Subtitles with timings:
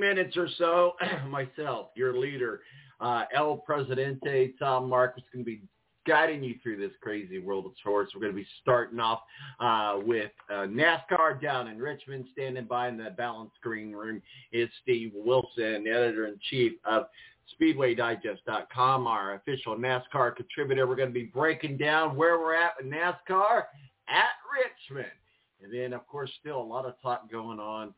[0.00, 0.94] minutes or so,
[1.28, 2.60] myself, your leader,
[3.00, 5.62] uh, El Presidente, Tom Marcus, going to be
[6.06, 8.12] guiding you through this crazy world of sports.
[8.14, 9.20] We're going to be starting off
[9.60, 12.24] uh, with uh, NASCAR down in Richmond.
[12.32, 14.22] Standing by in the balance screen room
[14.52, 17.04] is Steve Wilson, editor-in-chief of
[17.60, 20.86] SpeedwayDigest.com, our official NASCAR contributor.
[20.86, 23.64] We're going to be breaking down where we're at with NASCAR
[24.08, 24.30] at
[24.88, 25.12] Richmond.
[25.62, 27.92] And then, of course, still a lot of talk going on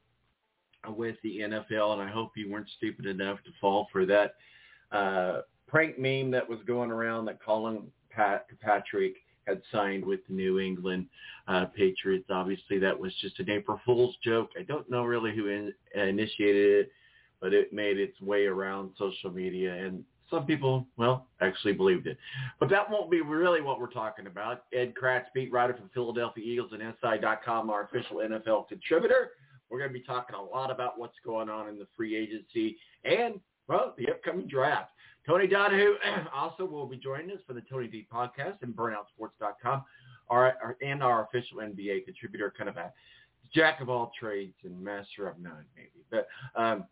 [0.88, 4.34] with the NFL, and I hope you weren't stupid enough to fall for that
[4.90, 9.16] uh, prank meme that was going around that Colin Pat- Patrick
[9.46, 11.06] had signed with the New England
[11.48, 12.26] uh, Patriots.
[12.30, 14.50] Obviously, that was just an April Fool's joke.
[14.58, 16.92] I don't know really who in- initiated it,
[17.40, 22.16] but it made its way around social media, and some people, well, actually believed it.
[22.58, 24.64] But that won't be really what we're talking about.
[24.72, 29.32] Ed Kracz, beat writer for the Philadelphia Eagles and SI.com, our official NFL contributor.
[29.72, 32.76] We're going to be talking a lot about what's going on in the free agency
[33.04, 34.90] and, well, the upcoming draft.
[35.26, 35.94] Tony Donahue
[36.34, 39.82] also will be joining us for the Tony D podcast and burnoutsports.com
[40.28, 42.92] our, our, and our official NBA contributor, kind of a
[43.54, 46.04] jack of all trades and master of none, maybe.
[46.10, 46.84] But um,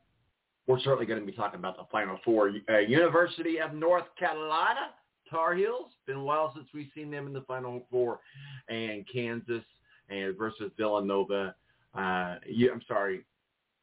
[0.66, 2.52] we're certainly going to be talking about the Final Four.
[2.68, 4.90] Uh, University of North Carolina,
[5.28, 5.90] Tar Heels.
[6.06, 8.20] Been a while since we've seen them in the Final Four.
[8.68, 9.64] And Kansas
[10.10, 11.54] and versus Villanova.
[11.94, 13.24] Uh, you, I'm sorry,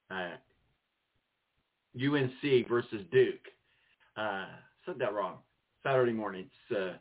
[0.10, 0.38] uh,
[1.96, 3.36] UNC versus Duke.
[4.16, 4.46] Uh,
[4.86, 5.38] said that wrong.
[5.84, 6.50] Saturday morning.
[6.70, 6.98] It's uh,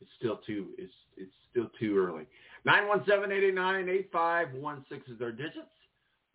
[0.00, 2.26] it's still too it's it's still too early.
[2.64, 5.66] Nine one seven eight eight nine eight five one six is their digits.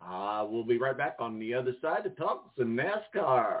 [0.04, 3.60] Uh, we'll be right back on the other side to talk some NASCAR.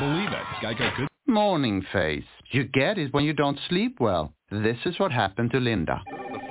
[0.00, 0.46] Believe it.
[0.62, 1.08] Geico could.
[1.26, 2.24] Morning face.
[2.50, 4.32] You get it when you don't sleep well.
[4.50, 6.02] This is what happened to Linda.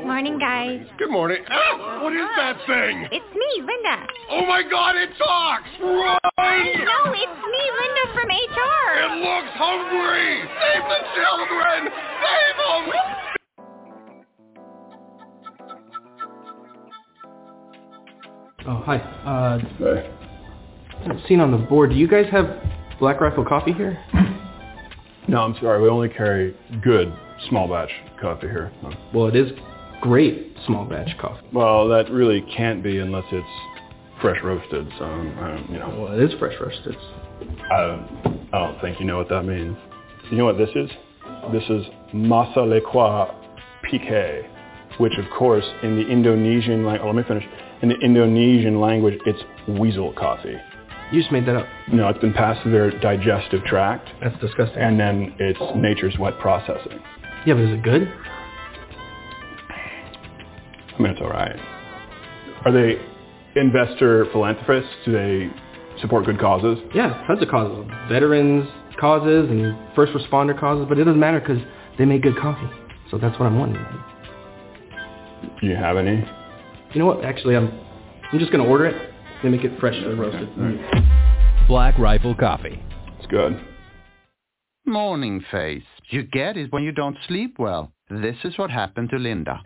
[0.06, 0.86] Morning, guys.
[0.98, 1.44] Good morning.
[1.50, 3.08] Ah, what is that thing?
[3.12, 4.08] It's me, Linda.
[4.32, 4.96] Oh my God!
[4.96, 5.68] It talks.
[5.82, 6.18] Run!
[6.40, 8.88] No, it's me, Linda from HR.
[9.04, 10.42] It looks hungry.
[10.48, 11.92] Save the children!
[12.24, 12.84] Save them!
[18.68, 18.98] Oh, hi.
[19.26, 20.19] Uh, Hey.
[21.28, 22.62] Seen on the board, do you guys have
[23.00, 23.98] Black Rifle coffee here?
[25.28, 25.82] No, I'm sorry.
[25.82, 27.14] We only carry good
[27.50, 28.72] small batch coffee here.
[28.82, 28.92] No.
[29.14, 29.52] Well, it is
[30.02, 31.46] great small batch coffee.
[31.54, 33.48] Well, that really can't be unless it's
[34.22, 34.88] fresh roasted.
[34.98, 36.96] So, um, I don't, you know, Well, it is fresh roasted.
[37.72, 39.78] I don't, I don't think you know what that means.
[40.32, 40.90] You know what this is?
[41.54, 43.34] This is masa lequa
[43.84, 44.46] pique,
[44.98, 47.46] which of course in the Indonesian language, oh, let me finish.
[47.82, 50.58] In the Indonesian language, it's weasel coffee.
[51.12, 51.68] You just made that up.
[51.92, 54.78] No, it's been passed through their digestive tract, That's disgusting.
[54.82, 57.00] and then it's nature's wet processing.
[57.46, 58.12] yeah, but is it good?
[60.98, 61.56] I mean, it's all right.
[62.66, 62.98] Are they
[63.60, 64.92] investor philanthropists?
[65.06, 65.50] Do they
[66.02, 66.78] support good causes?
[66.94, 67.90] Yeah, tons of causes.
[68.10, 68.68] Veterans
[69.00, 71.60] causes and first responder causes, but it doesn't matter because
[71.98, 72.70] they make good coffee.
[73.12, 73.84] So that's what I'm wanting.
[75.62, 76.24] Do you have any?
[76.94, 77.24] You know what?
[77.24, 77.72] Actually, I'm
[78.32, 79.09] I'm just gonna order it.
[79.42, 80.50] They make it fresh and roasted.
[81.68, 82.84] Black Rifle Coffee.
[83.18, 83.60] It's good.
[84.86, 85.84] Morning face.
[86.10, 87.92] You get it when you don't sleep well.
[88.10, 89.62] This is what happened to Linda.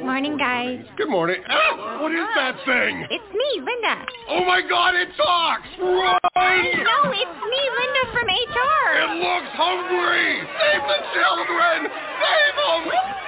[0.00, 0.80] Morning, guys.
[0.96, 1.42] Good morning.
[1.48, 3.04] Ah, what is that thing?
[3.10, 4.06] It's me, Linda.
[4.30, 5.68] Oh my god, it talks!
[5.76, 6.16] Run!
[6.32, 8.86] No, it's me, Linda from HR.
[9.02, 10.40] It looks hungry!
[10.46, 11.78] Save the children!
[11.92, 12.80] Save them!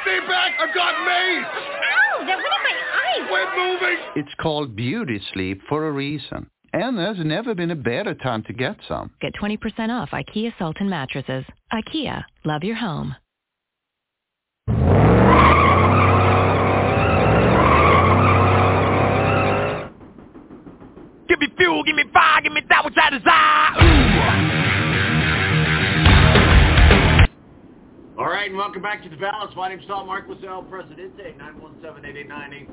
[0.06, 0.56] Stay back!
[0.56, 1.44] I've got mace!
[1.44, 2.74] Ow, that went in my
[3.10, 3.26] eye.
[3.28, 3.98] Quit moving!
[4.16, 6.48] It's called beauty sleep for a reason.
[6.72, 9.10] And there's never been a better time to get some.
[9.20, 11.44] Get 20% off IKEA Sultan mattresses.
[11.72, 13.16] IKEA, love your home.
[21.28, 23.79] Give me fuel, give me fire, give me that which I desire.
[28.20, 29.50] All right, and welcome back to the balance.
[29.56, 31.34] My name's Tom Mark El Presidente.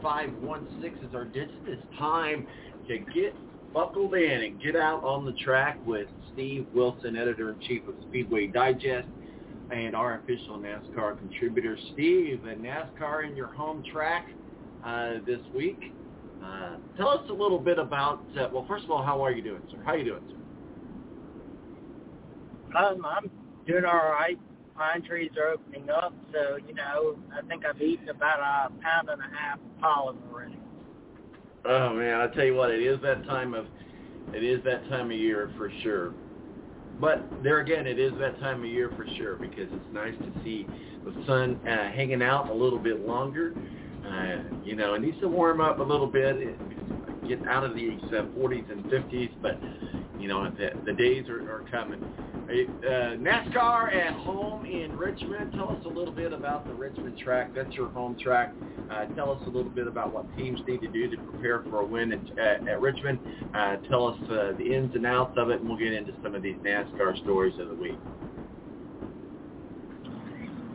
[0.03, 1.55] 917-889-8516 is our digit.
[1.65, 2.45] It's time
[2.89, 3.33] to get
[3.73, 9.07] buckled in and get out on the track with Steve Wilson, editor-in-chief of Speedway Digest,
[9.71, 12.43] and our official NASCAR contributor, Steve.
[12.43, 14.27] And NASCAR in your home track
[14.85, 15.93] uh, this week.
[16.43, 19.41] Uh, tell us a little bit about, uh, well, first of all, how are you
[19.41, 19.77] doing, sir?
[19.85, 20.35] How are you doing, sir?
[22.77, 23.31] Um, I'm
[23.65, 24.37] doing all right.
[24.77, 29.09] Pine trees are opening up, so you know, I think I've eaten about a pound
[29.09, 30.57] and a half of pollen already.
[31.65, 33.65] Oh man, I tell you what, it is that time of
[34.33, 36.13] it is that time of year for sure.
[36.99, 40.31] But there again, it is that time of year for sure because it's nice to
[40.43, 40.67] see
[41.05, 43.53] the sun uh, hanging out a little bit longer.
[44.05, 46.59] Uh, you know, it needs to warm up a little bit, it,
[47.27, 49.59] get out of these uh, 40s and 50s, but
[50.19, 52.03] you know, the, the days are, are coming.
[52.03, 55.51] Uh, NASCAR at home in Richmond.
[55.51, 57.53] Tell us a little bit about the Richmond track.
[57.53, 58.53] That's your home track.
[58.89, 61.81] Uh, tell us a little bit about what teams need to do to prepare for
[61.81, 63.19] a win at, at, at Richmond.
[63.53, 66.35] Uh, tell us uh, the ins and outs of it, and we'll get into some
[66.35, 67.99] of these NASCAR stories of the week.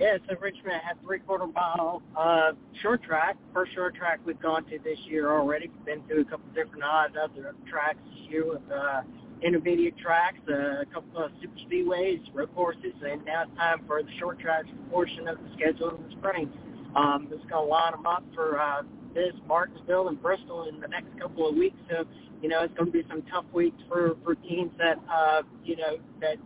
[0.03, 2.53] Yeah, so Richmond had three quarter mile uh,
[2.83, 3.37] short track.
[3.55, 5.69] First short track we've gone to this year already.
[5.69, 9.03] We've been to a couple different odd other tracks this year with uh,
[9.45, 14.03] intermediate tracks, uh, a couple of super speedways, road courses, and now it's time for
[14.03, 16.51] the short track portion of the schedule in the spring.
[16.97, 18.83] Um, it's going to line them up for uh,
[19.15, 21.79] this Martinsville and Bristol in the next couple of weeks.
[21.89, 22.03] So,
[22.43, 25.77] you know, it's going to be some tough weeks for for teams that, uh, you
[25.77, 26.39] know, that,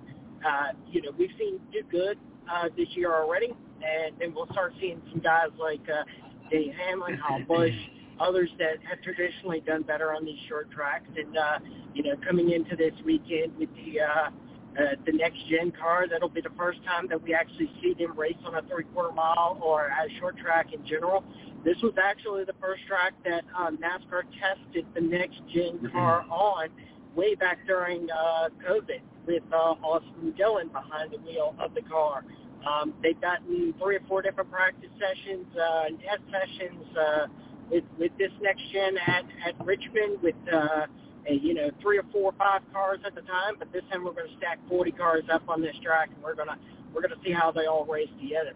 [0.47, 2.19] uh, you know, we've seen do good
[2.51, 6.05] uh, this year already, and then we'll start seeing some guys like uh,
[6.51, 7.75] Dave Hamlin, Hal Busch,
[8.21, 11.09] others that have traditionally done better on these short tracks.
[11.17, 11.59] And uh,
[11.95, 14.31] you know, coming into this weekend with the uh,
[14.77, 18.19] uh, the next gen car, that'll be the first time that we actually see them
[18.19, 21.25] race on a three quarter mile or a short track in general.
[21.65, 26.69] This was actually the first track that um, NASCAR tested the next gen car on
[27.17, 32.25] way back during uh, COVID with uh, Austin Dillon behind the wheel of the car.
[32.67, 37.27] Um, they've gotten three or four different practice sessions, uh, and test sessions uh,
[37.71, 40.87] with, with this next gen at, at Richmond with, uh,
[41.29, 43.55] a, you know, three or four or five cars at the time.
[43.59, 46.35] But this time we're going to stack 40 cars up on this track, and we're
[46.35, 46.59] going to
[46.95, 48.53] we're going to see how they all race together.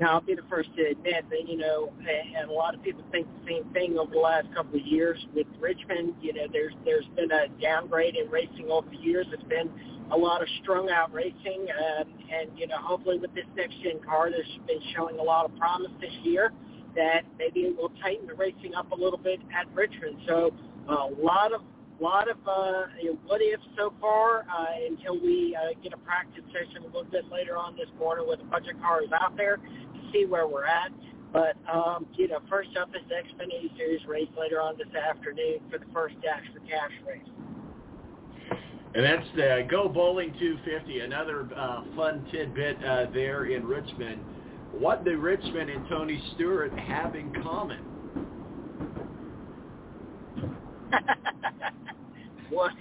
[0.00, 3.04] Now, I'll be the first to admit that, you know, and a lot of people
[3.12, 6.14] think the same thing over the last couple of years with Richmond.
[6.20, 9.26] You know, there's there's been a downgrade in racing over the years.
[9.32, 9.70] It's been
[10.10, 14.00] a lot of strung out racing, um, and you know, hopefully with this next gen
[14.04, 16.52] car, there's been showing a lot of promise this year
[16.96, 20.16] that maybe it will tighten the racing up a little bit at Richmond.
[20.26, 20.52] So
[20.88, 21.62] a lot of
[22.02, 22.86] lot of uh,
[23.26, 27.30] what ifs so far uh, until we uh, get a practice session a little bit
[27.30, 30.66] later on this morning with a bunch of cars out there to see where we're
[30.66, 30.90] at.
[31.32, 35.60] But um, you know, first up is the Xfinity Series race later on this afternoon
[35.70, 37.22] for the first Dash for Cash race.
[38.94, 44.20] And that's the Go Bowling 250, another uh, fun tidbit uh, there in Richmond.
[44.72, 47.91] What do Richmond and Tony Stewart have in common?
[52.50, 52.72] what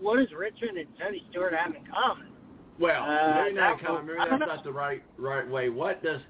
[0.00, 2.28] what does Richmond and Tony Stewart have in common?
[2.78, 4.06] Well, Uh, maybe not common.
[4.06, 5.68] Maybe that's not the right right way.
[5.68, 6.20] What does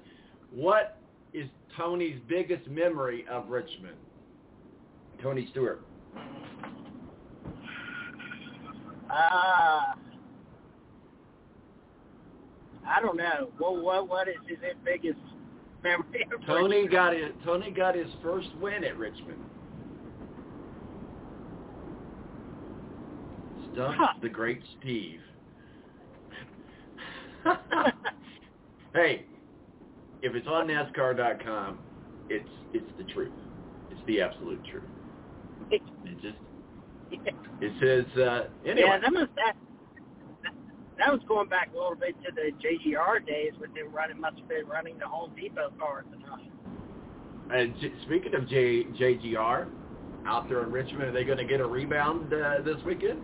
[0.51, 0.97] what
[1.33, 1.47] is
[1.77, 3.95] Tony's biggest memory of Richmond?
[5.21, 5.81] Tony Stewart.
[9.09, 9.93] Uh,
[12.87, 13.49] I don't know.
[13.57, 15.19] What what what is his biggest
[15.83, 16.25] memory?
[16.33, 16.91] of Tony Richmond?
[16.91, 17.35] got it.
[17.43, 19.39] Tony got his first win at Richmond.
[23.73, 24.13] Stumped Huh.
[24.21, 25.19] the great Steve.
[28.93, 29.25] hey,
[30.21, 31.79] if it's on NASCAR.com,
[32.29, 33.31] it's it's the truth.
[33.89, 34.83] It's the absolute truth.
[35.71, 35.81] It
[36.21, 36.37] just
[37.61, 38.87] it says uh, anyway.
[38.89, 39.55] Yeah, that must that
[40.97, 44.37] that was going back a little bit to the JGR days with them running must
[44.37, 46.51] have been running the Home Depot car at the time.
[47.51, 49.67] And j- speaking of J, JGR,
[50.27, 53.21] out there in Richmond, are they going to get a rebound uh, this weekend?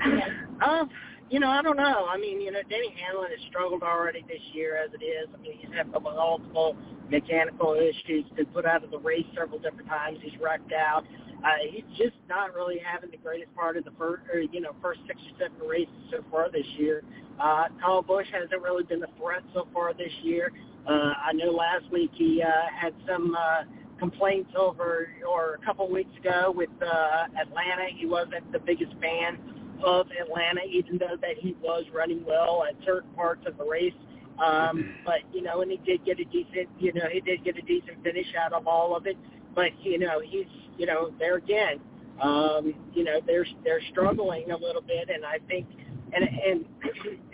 [0.60, 0.90] Um,
[1.30, 2.06] you know, I don't know.
[2.06, 5.28] I mean, you know, Denny Hamlin has struggled already this year as it is.
[5.32, 6.76] I mean, he's had multiple
[7.08, 10.18] mechanical issues, been put out of the race several different times.
[10.22, 11.04] He's wrecked out.
[11.44, 14.74] Uh, he's just not really having the greatest part of the first, or, you know,
[14.82, 17.02] first six or seven races so far this year.
[17.40, 20.52] Uh, Kyle Busch hasn't really been a threat so far this year.
[20.86, 23.62] Uh, I know last week he uh, had some uh,
[23.98, 27.86] complaints over, or a couple weeks ago with uh, Atlanta.
[27.96, 32.74] He wasn't the biggest fan of Atlanta, even though that he was running well at
[32.84, 33.94] certain parts of the race.
[34.44, 37.58] Um, but you know, and he did get a decent, you know, he did get
[37.58, 39.16] a decent finish out of all of it.
[39.54, 40.46] But you know, he's,
[40.78, 41.80] you know, there again,
[42.22, 45.66] um, you know, they're they're struggling a little bit, and I think,
[46.12, 46.64] and and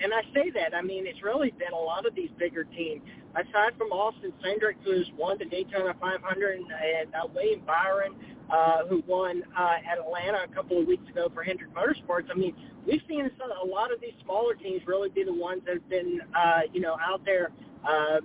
[0.02, 3.02] and I say that, I mean, it's really been a lot of these bigger teams.
[3.36, 8.14] Aside from Austin Cindric, who's won the Daytona 500, and, uh, William Byron,
[8.48, 12.30] uh, who won uh, at Atlanta a couple of weeks ago for Hendrick Motorsports.
[12.30, 12.54] I mean,
[12.86, 13.28] we've seen
[13.62, 16.80] a lot of these smaller teams really be the ones that have been, uh, you
[16.80, 17.50] know, out there,
[17.86, 18.20] uh,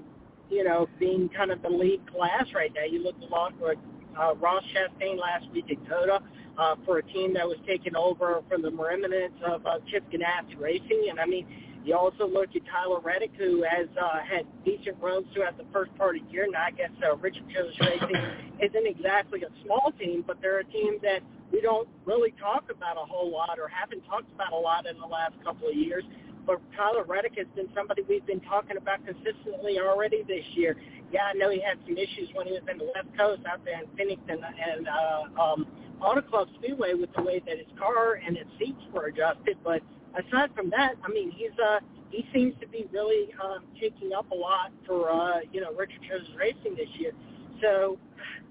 [0.49, 2.85] you know, being kind of the lead class right now.
[2.85, 3.75] You look a lot for
[4.17, 6.19] uh, Ross Chastain last week at COTA
[6.57, 10.57] uh, for a team that was taken over from the remnants of uh, Chip Ganassi
[10.57, 11.45] Racing, and I mean.
[11.83, 15.95] You also look at Tyler Reddick, who has uh, had decent runs throughout the first
[15.97, 16.47] part of the year.
[16.51, 18.21] Now, I guess uh, Richard Childress Racing
[18.61, 21.21] isn't exactly a small team, but they're a team that
[21.51, 24.97] we don't really talk about a whole lot or haven't talked about a lot in
[24.99, 26.03] the last couple of years.
[26.45, 30.77] But Tyler Reddick has been somebody we've been talking about consistently already this year.
[31.11, 33.65] Yeah, I know he had some issues when he was in the West Coast out
[33.65, 35.67] there in Phoenix and, and uh, um,
[35.99, 39.81] Auto Club Speedway with the way that his car and its seats were adjusted, but
[40.15, 41.79] aside from that, I mean, he's uh
[42.11, 46.01] he seems to be really um, taking up a lot for uh, you know Richard
[46.07, 47.13] Childress Racing this year.
[47.61, 47.97] So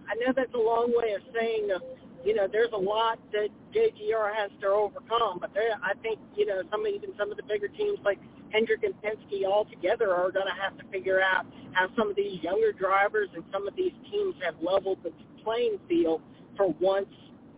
[0.09, 1.79] I know that's a long way of saying uh,
[2.25, 6.47] you know there's a lot that JGR has to overcome, but there I think you
[6.47, 8.19] know some even some of the bigger teams like
[8.51, 12.17] Hendrick and Penske all together are going to have to figure out how some of
[12.17, 15.13] these younger drivers and some of these teams have leveled the
[15.45, 16.21] playing field
[16.57, 17.13] for once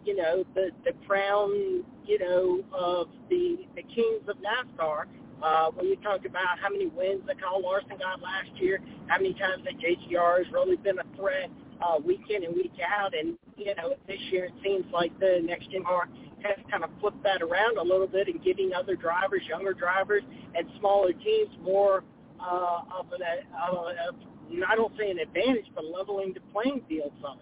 [0.04, 5.04] you know, the the crown, you know, of the the kings of NASCAR.
[5.42, 8.78] Uh, when you talk about how many wins that Kyle Larson got last year,
[9.08, 11.50] how many times that JGR has really been a threat
[11.82, 15.40] uh, week in and week out, and you know, this year it seems like the
[15.42, 16.08] next gen car
[16.42, 20.22] has kind of flipped that around a little bit and giving other drivers, younger drivers,
[20.54, 22.04] and smaller teams more
[22.40, 24.14] uh, of an, uh, of,
[24.66, 27.38] I don't say an advantage, but leveling the playing field some.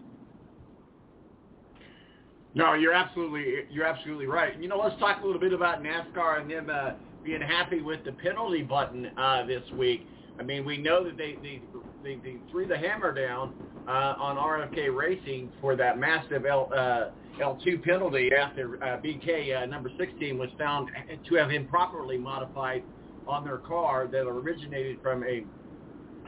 [2.55, 4.61] No, you're absolutely you're absolutely right.
[4.61, 6.93] You know, let's talk a little bit about NASCAR and them uh,
[7.23, 10.07] being happy with the penalty button uh, this week.
[10.39, 11.63] I mean, we know that they they,
[12.03, 13.55] they, they threw the hammer down
[13.87, 19.67] uh, on RFK Racing for that massive L, uh, L2 penalty after uh, BK uh,
[19.67, 20.89] number 16 was found
[21.29, 22.83] to have improperly modified
[23.27, 25.45] on their car that originated from a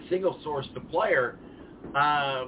[0.08, 1.38] single source supplier.
[1.94, 2.46] Uh,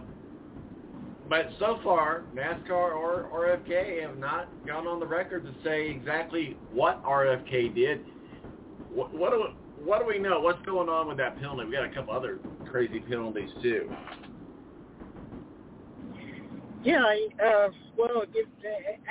[1.28, 6.56] but so far, NASCAR or RFK have not gone on the record to say exactly
[6.72, 8.00] what RFK did.
[8.92, 9.44] What, what do
[9.84, 10.40] what do we know?
[10.40, 11.64] What's going on with that penalty?
[11.66, 12.38] We got a couple other
[12.70, 13.90] crazy penalties too.
[16.84, 17.02] Yeah,
[17.42, 18.24] uh, well,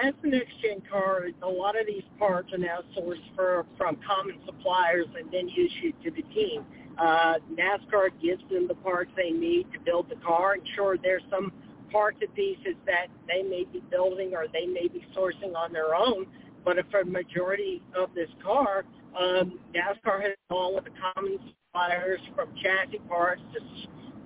[0.03, 3.98] as the next gen car, a lot of these parts are now sourced for, from
[4.08, 6.63] common suppliers and then issued to the team.
[7.00, 11.24] Uh, NASCAR gives them the parts they need to build the car, and sure, there's
[11.32, 11.51] some
[11.93, 15.95] parts and pieces that they may be building or they may be sourcing on their
[15.95, 16.25] own.
[16.65, 18.83] But for a majority of this car,
[19.17, 23.59] um, NASCAR has gone with the common suppliers from chassis parts to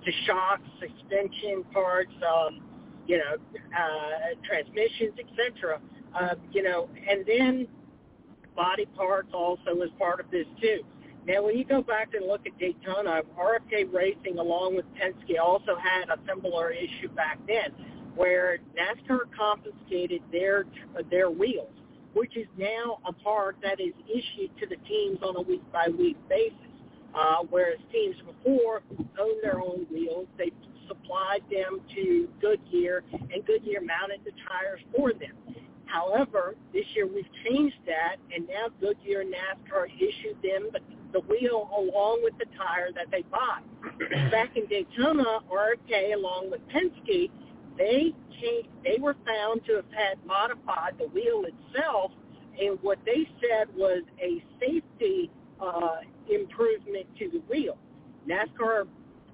[0.04, 2.60] to shocks, suspension parts, um,
[3.06, 3.34] you know,
[3.76, 5.80] uh, transmissions, etc.
[6.14, 7.66] Uh, you know, and then
[8.56, 10.80] body parts also is part of this too.
[11.26, 15.76] Now, when you go back and look at Daytona, RFK Racing, along with Penske, also
[15.76, 17.72] had a similar issue back then,
[18.14, 20.64] where NASCAR confiscated their
[21.10, 21.72] their wheels,
[22.14, 25.88] which is now a part that is issued to the teams on a week by
[25.98, 26.54] week basis.
[27.14, 28.82] Uh, whereas teams before
[29.18, 30.52] owned their own wheels, they
[30.86, 35.36] supplied them to Goodyear, and Goodyear mounted the tires for them.
[35.88, 40.80] However, this year we've changed that, and now Goodyear and NASCAR issued them the,
[41.12, 43.64] the wheel along with the tire that they bought.
[44.30, 47.30] Back in Daytona, RFK along with Penske,
[47.78, 52.12] they came, they were found to have had modified the wheel itself,
[52.60, 55.30] and what they said was a safety
[55.60, 55.96] uh,
[56.30, 57.78] improvement to the wheel.
[58.28, 58.86] NASCAR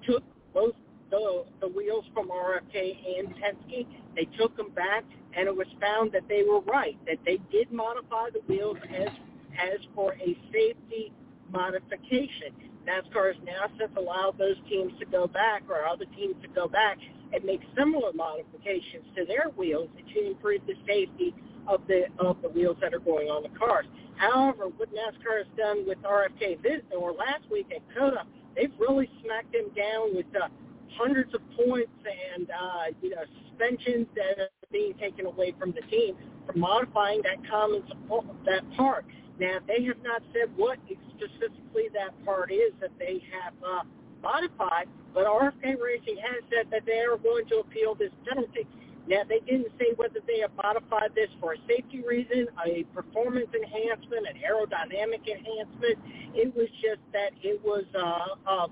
[0.07, 0.75] took both
[1.09, 3.85] the, the wheels from RFK and Penske.
[4.15, 5.03] They took them back,
[5.35, 9.09] and it was found that they were right, that they did modify the wheels as
[9.55, 11.13] as for a safety
[11.51, 12.51] modification.
[12.85, 16.67] NASCAR has now since allowed those teams to go back, or other teams to go
[16.67, 16.97] back
[17.33, 21.33] and make similar modifications to their wheels to improve the safety
[21.67, 23.85] of the of the wheels that are going on the cars.
[24.15, 28.23] However, what NASCAR has done with RFK this or last week at COTA,
[28.55, 30.47] they've really smacked them down with uh,
[30.97, 31.91] hundreds of points
[32.35, 37.21] and uh, you know suspensions that are being taken away from the team for modifying
[37.23, 39.05] that common support, that part.
[39.39, 40.79] Now they have not said what
[41.17, 43.83] specifically that part is that they have uh,
[44.21, 48.67] modified, but RFK Racing has said that they are going to appeal this penalty.
[49.07, 53.47] Now, they didn't say whether they have modified this for a safety reason, a performance
[53.53, 55.97] enhancement, an aerodynamic enhancement.
[56.33, 58.67] It was just that it was uh, uh,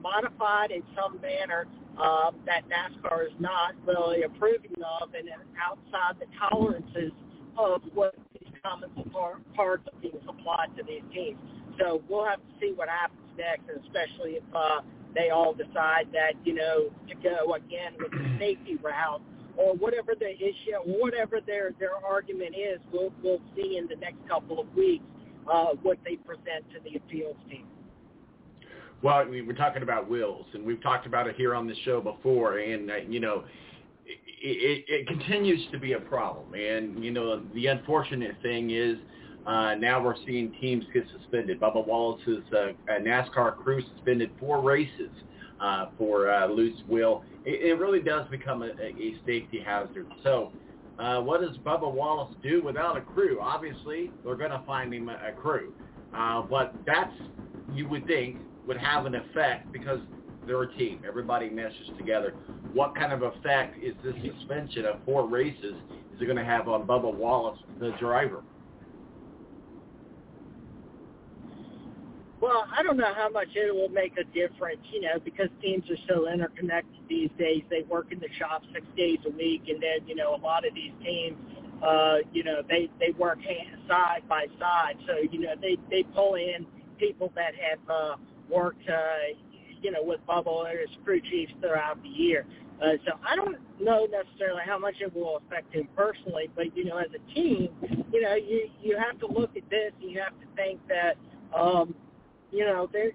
[0.00, 1.66] modified in some manner
[2.00, 5.28] uh, that NASCAR is not really approving of and
[5.60, 7.12] outside the tolerances
[7.58, 8.90] of what these common
[9.54, 11.38] parts are being supplied to these teams.
[11.78, 14.80] So we'll have to see what happens next, especially if uh,
[15.14, 19.20] they all decide that, you know, to go again with the safety route
[19.56, 24.18] or whatever the issue, whatever their their argument is, we'll we'll see in the next
[24.28, 25.04] couple of weeks
[25.52, 27.66] uh, what they present to the appeals team.
[29.02, 32.58] Well, we're talking about wills, and we've talked about it here on the show before,
[32.58, 33.44] and uh, you know,
[34.06, 36.54] it, it, it continues to be a problem.
[36.54, 38.96] And you know, the unfortunate thing is.
[39.46, 41.60] Uh, now we're seeing teams get suspended.
[41.60, 45.10] Bubba Wallace's uh, NASCAR crew suspended four races
[45.60, 50.06] uh, for uh, loose wheel, it, it really does become a, a safety hazard.
[50.22, 50.52] So
[50.98, 53.38] uh, what does Bubba Wallace do without a crew?
[53.40, 55.72] Obviously, they're going to find him a, a crew.
[56.16, 57.12] Uh, but that's,
[57.72, 59.98] you would think, would have an effect because
[60.46, 61.00] they're a team.
[61.06, 62.34] Everybody meshes together.
[62.72, 65.74] What kind of effect is this suspension of four races
[66.14, 68.42] is it going to have on Bubba Wallace, the driver?
[72.44, 75.82] Well, I don't know how much it will make a difference, you know, because teams
[75.88, 77.62] are so interconnected these days.
[77.70, 80.68] They work in the shop six days a week, and then, you know, a lot
[80.68, 81.38] of these teams,
[81.82, 84.96] uh, you know, they they work hand, side by side.
[85.06, 86.66] So, you know, they they pull in
[86.98, 88.16] people that have uh,
[88.50, 89.32] worked, uh,
[89.80, 92.44] you know, with Bubba and his crew chiefs throughout the year.
[92.82, 96.84] Uh, so I don't know necessarily how much it will affect him personally, but you
[96.84, 97.70] know, as a team,
[98.12, 101.16] you know, you you have to look at this and you have to think that
[101.58, 101.94] um,
[102.54, 103.10] you know, there,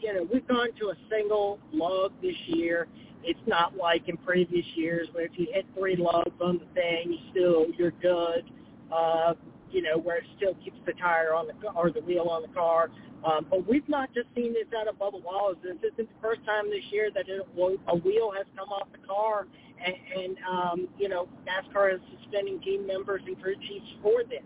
[0.00, 2.88] you know, we've gone to a single lug this year.
[3.22, 7.12] It's not like in previous years where if you hit three lugs on the thing,
[7.12, 8.50] you still you're good.
[8.92, 9.34] Uh,
[9.70, 12.48] you know, where it still keeps the tire on the or the wheel on the
[12.48, 12.90] car.
[13.24, 15.56] Um, but we've not just seen this out of Bubba Wallace.
[15.62, 17.46] This isn't the first time this year that it,
[17.88, 19.46] a wheel has come off the car,
[19.84, 24.44] and, and um, you know, NASCAR is suspending team members and crew chiefs for this.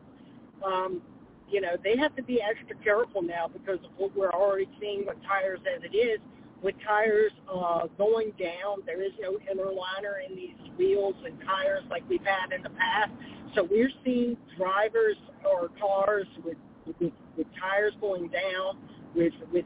[0.65, 1.03] Um,
[1.51, 5.05] you know, they have to be extra careful now because of what we're already seeing
[5.07, 6.21] with tires as it is.
[6.63, 11.83] With tires uh, going down, there is no inner liner in these wheels and tires
[11.91, 13.11] like we've had in the past.
[13.55, 16.59] So we're seeing drivers or cars with
[17.01, 18.79] with, with tires going down,
[19.15, 19.65] with with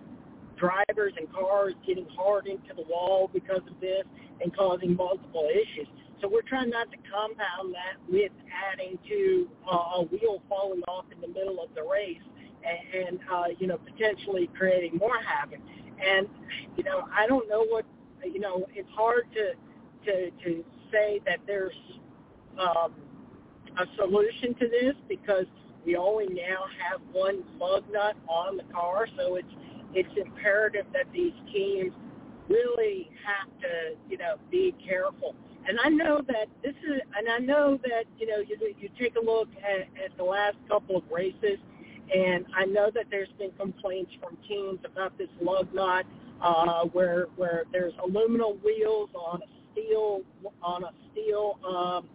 [0.56, 4.04] drivers and cars getting hard into the wall because of this
[4.40, 5.88] and causing multiple issues.
[6.20, 8.32] So we're trying not to compound that with
[8.72, 12.22] adding to uh, a wheel falling off in the middle of the race
[12.64, 15.60] and, and uh, you know potentially creating more havoc.
[16.00, 16.28] And
[16.76, 17.84] you know I don't know what
[18.24, 18.66] you know.
[18.74, 21.74] It's hard to to to say that there's
[22.58, 22.94] um,
[23.78, 25.46] a solution to this because
[25.84, 29.48] we only now have one lug nut on the car, so it's
[29.94, 31.92] it's imperative that these teams
[32.48, 35.35] really have to, you know, be careful.
[35.66, 39.14] And I know that this is, and I know that, you know, you, you take
[39.16, 41.59] a look at, at the last couple of races,
[42.14, 46.04] and I know that there's been complaints from teams about this lug nut,
[46.42, 50.20] uh, where where there's aluminum wheels on a steel
[50.62, 52.07] on a steel um,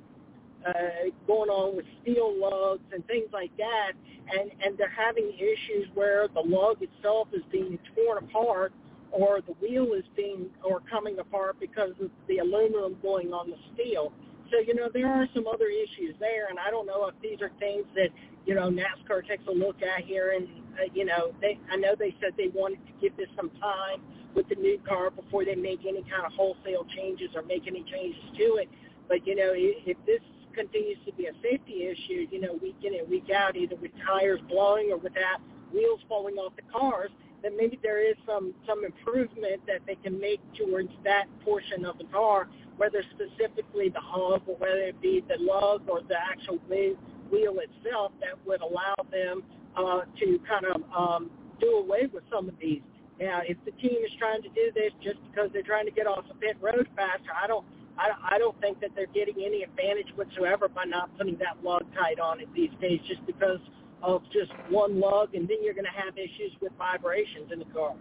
[0.68, 3.94] uh, going on with steel lugs and things like that,
[4.32, 8.74] and and they're having issues where the lug itself is being torn apart
[9.12, 13.58] or the wheel is being or coming apart because of the aluminum going on the
[13.74, 14.12] steel.
[14.52, 17.42] So you know there are some other issues there, and I don't know if these
[17.42, 18.10] are things that
[18.46, 20.34] you know NASCAR takes a look at here.
[20.36, 23.50] And uh, you know they I know they said they wanted to give this some
[23.62, 24.02] time
[24.36, 27.84] with the new car before they make any kind of wholesale changes or make any
[27.92, 28.70] changes to it.
[29.08, 30.22] But you know if this
[30.60, 33.92] continues to be a safety issue, you know, week in and week out, either with
[34.06, 35.38] tires blowing or with that
[35.74, 40.20] wheels falling off the cars, then maybe there is some some improvement that they can
[40.20, 45.24] make towards that portion of the car, whether specifically the hub or whether it be
[45.28, 49.44] the lug or the actual wheel itself, that would allow them
[49.78, 52.82] uh, to kind of um, do away with some of these.
[53.20, 56.08] Now, if the team is trying to do this just because they're trying to get
[56.08, 57.66] off the pit road faster, I don't
[58.00, 61.84] I, I don't think that they're getting any advantage whatsoever by not putting that lug
[61.94, 63.60] tight on it these days just because
[64.02, 67.66] of just one lug, and then you're going to have issues with vibrations in the
[67.66, 67.94] car.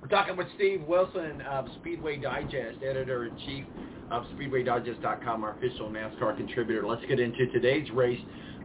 [0.00, 3.64] We're talking with Steve Wilson of Speedway Digest, editor-in-chief
[4.10, 6.86] of SpeedwayDigest.com, our official NASCAR contributor.
[6.86, 8.20] Let's get into today's race.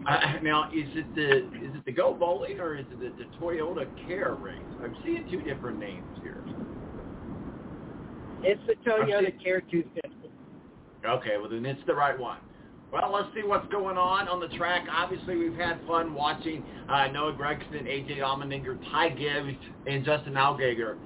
[0.07, 3.29] Uh, now, is it the is it the Go Bowling or is it the, the
[3.39, 4.57] Toyota Care race?
[4.83, 6.43] I'm seeing two different names here.
[8.43, 10.11] It's the Toyota Care 250.
[11.07, 12.37] Okay, well then it's the right one.
[12.91, 14.85] Well, let's see what's going on on the track.
[14.91, 20.97] Obviously, we've had fun watching uh, Noah Gragson, AJ Allmendinger, Ty Gibbs, and Justin Allgaier.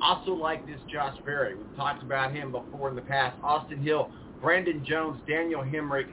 [0.00, 1.54] Also like this Josh Berry.
[1.54, 3.36] We've talked about him before in the past.
[3.42, 6.06] Austin Hill, Brandon Jones, Daniel Hemric,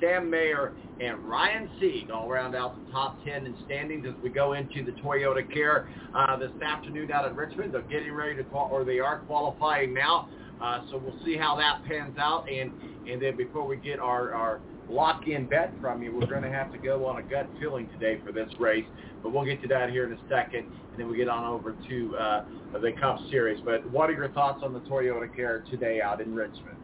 [0.00, 4.30] Sam Mayer, and Ryan Sieg all round out the top 10 in standings as we
[4.30, 7.72] go into the Toyota Care uh, this afternoon out in Richmond.
[7.74, 10.28] They're getting ready to qual- or they are qualifying now.
[10.60, 12.48] Uh, so we'll see how that pans out.
[12.50, 12.72] And,
[13.08, 16.72] and then before we get our, our lock-in bet from you, we're going to have
[16.72, 18.86] to go on a gut feeling today for this race.
[19.22, 20.64] But we'll get to that here in a second.
[20.64, 23.60] And then we get on over to uh, the Cup Series.
[23.64, 26.76] But what are your thoughts on the Toyota Care today out in Richmond?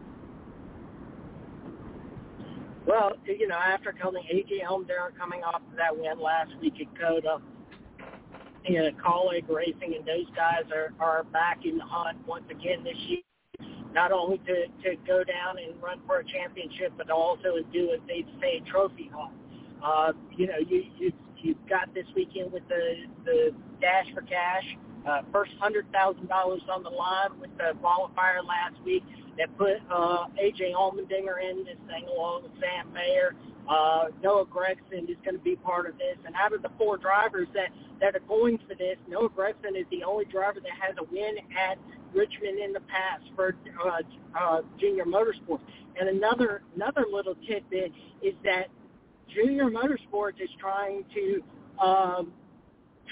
[2.87, 7.01] Well, you know, after coming AJ Allmendinger coming off of that win last week at
[7.01, 7.41] COTA,
[8.67, 12.85] you know, Kaulig Racing and those guys are, are back in the hunt once again
[12.85, 13.21] this year.
[13.93, 17.89] Not only to, to go down and run for a championship, but also to do
[17.89, 19.33] what they say trophy hunt.
[19.83, 24.65] Uh, you know, you, you you've got this weekend with the the Dash for Cash,
[25.07, 29.03] uh, first hundred thousand dollars on the line with the qualifier last week
[29.39, 33.35] that put uh, AJ Allmendinger in this thing along with Sam Mayer.
[33.69, 36.17] Uh, Noah Gragson is going to be part of this.
[36.27, 39.87] And out of the four drivers that, that are going for this, Noah Gragson is
[39.91, 41.79] the only driver that has a win at
[42.15, 45.61] Richmond in the past for uh, uh, Junior Motorsports.
[45.99, 48.67] And another another little tidbit is that
[49.35, 51.43] Junior Motorsports is trying to
[51.83, 52.33] um,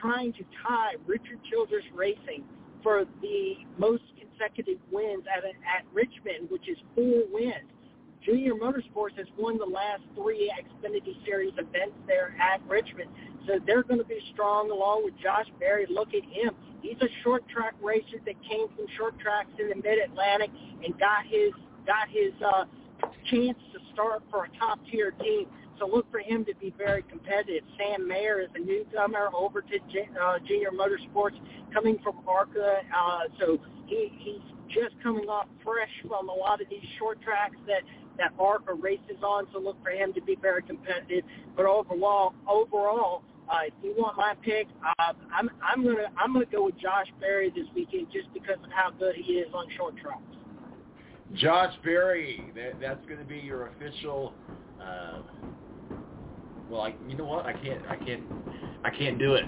[0.03, 2.45] trying to tie Richard Childress Racing
[2.83, 7.71] for the most consecutive wins at, at Richmond, which is four wins.
[8.25, 13.11] Junior Motorsports has won the last three Xfinity Series events there at Richmond.
[13.47, 15.87] So they're going to be strong along with Josh Berry.
[15.89, 16.55] Look at him.
[16.83, 20.51] He's a short track racer that came from short tracks in the mid Atlantic
[20.85, 21.53] and got his
[21.87, 22.65] got his uh,
[23.31, 25.47] chance to start for a top tier team.
[25.79, 27.65] So look for him to be very competitive.
[27.79, 31.39] Sam Mayer is a newcomer over to uh, Junior Motorsports,
[31.73, 32.81] coming from ARCA.
[32.97, 37.57] Uh, so he, he's just coming off fresh from a lot of these short tracks
[37.67, 37.83] that
[38.19, 39.47] that ARCA races on.
[39.53, 41.25] So look for him to be very competitive.
[41.57, 46.47] But overall, overall, uh, if you want my pick, uh, I'm I'm gonna I'm gonna
[46.47, 49.95] go with Josh Berry this weekend just because of how good he is on short
[49.97, 50.23] tracks.
[51.35, 54.35] Josh Berry, that, that's going to be your official.
[54.81, 55.23] Uh,
[56.73, 57.47] well, you know what?
[57.47, 58.25] I can't I can't
[58.85, 59.47] I can't do it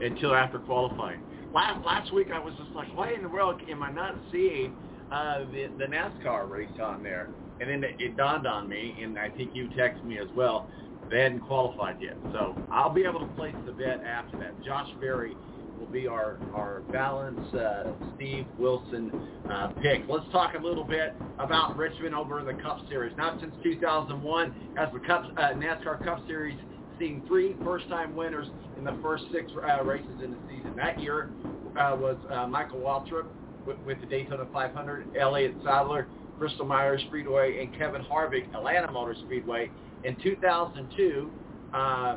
[0.00, 1.20] until after qualifying.
[1.54, 4.76] last last week I was just like, why in the world am I not seeing
[5.12, 7.32] uh, the the NASCAR race on there?
[7.60, 10.68] And then it, it dawned on me, and I think you texted me as well.
[11.10, 14.62] They hadn't qualified yet, so I'll be able to place the bet after that.
[14.64, 15.38] Josh Berry
[15.78, 19.10] will be our our balance uh, Steve Wilson
[19.50, 20.02] uh, pick.
[20.08, 23.16] Let's talk a little bit about Richmond over in the Cup Series.
[23.16, 26.58] Not since 2001 has the Cup uh, NASCAR Cup Series
[26.98, 28.46] seen three first-time winners
[28.78, 30.74] in the first six uh, races in the season.
[30.76, 31.30] That year
[31.78, 33.26] uh, was uh, Michael Waltrip
[33.66, 36.08] with, with the Daytona 500, Elliott Sadler,
[36.38, 39.70] Bristol Motor Speedway, and Kevin Harvick, Atlanta Motor Speedway.
[40.04, 41.30] In 2002,
[41.74, 42.16] uh,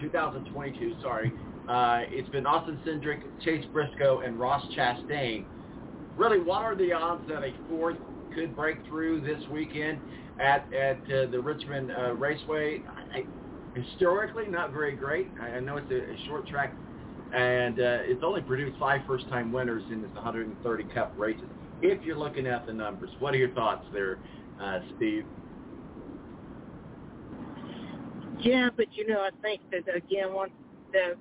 [0.00, 1.32] 2022, sorry,
[1.68, 5.44] uh, it's been Austin Cindric, Chase Briscoe, and Ross Chastain.
[6.16, 7.98] Really, what are the odds that a fourth
[8.34, 10.00] could break through this weekend
[10.40, 12.82] at at uh, the Richmond uh, Raceway?
[13.12, 13.24] I,
[13.78, 15.28] historically, not very great.
[15.40, 16.72] I, I know it's a, a short track,
[17.34, 21.44] and uh, it's only produced five first-time winners in this 130 Cup races.
[21.82, 24.18] If you're looking at the numbers, what are your thoughts there,
[24.60, 25.24] uh, Steve?
[28.40, 30.50] Yeah, but you know, I think that again, one
[30.92, 31.16] the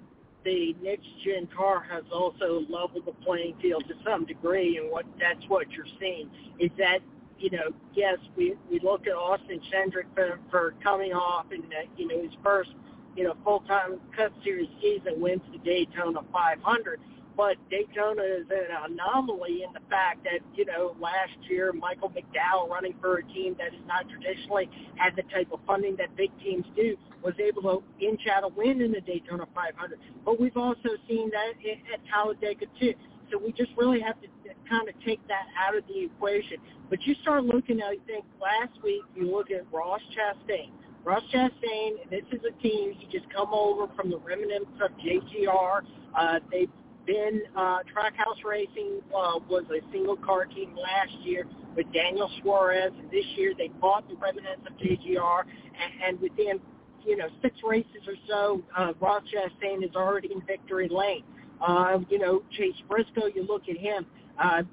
[0.48, 5.06] the next gen car has also leveled the playing field to some degree, and what
[5.20, 7.00] that's what you're seeing is that
[7.38, 11.88] you know, yes, we we look at Austin Cindric for, for coming off and uh,
[11.98, 12.70] you know his first
[13.18, 17.00] you know full time Cup Series season wins the Daytona 500.
[17.38, 22.67] But Daytona is an anomaly in the fact that, you know, last year Michael McDowell
[22.67, 26.32] running for a team that has not traditionally had the type of funding that big
[26.39, 30.00] teams do was able to inch out a win in the Daytona 500.
[30.26, 31.54] But we've also seen that
[31.93, 32.95] at Talladega too.
[33.32, 34.28] So we just really have to
[34.67, 36.58] kind of take that out of the equation.
[36.89, 40.71] But you start looking I think last week you look at Ross Chastain.
[41.04, 45.82] Ross Chastain, this is a team, he just come over from the remnants of JGR.
[46.17, 46.67] Uh, they
[47.08, 52.91] been uh, Trackhouse Racing uh, was a single car team last year with Daniel Suarez,
[53.00, 56.60] and this year they bought the remnants of JGR, and, and within
[57.06, 61.24] you know six races or so, uh, Ross Chastain is already in victory lane.
[61.65, 64.06] Uh, you know Chase Briscoe, you look at him.
[64.38, 64.63] Uh,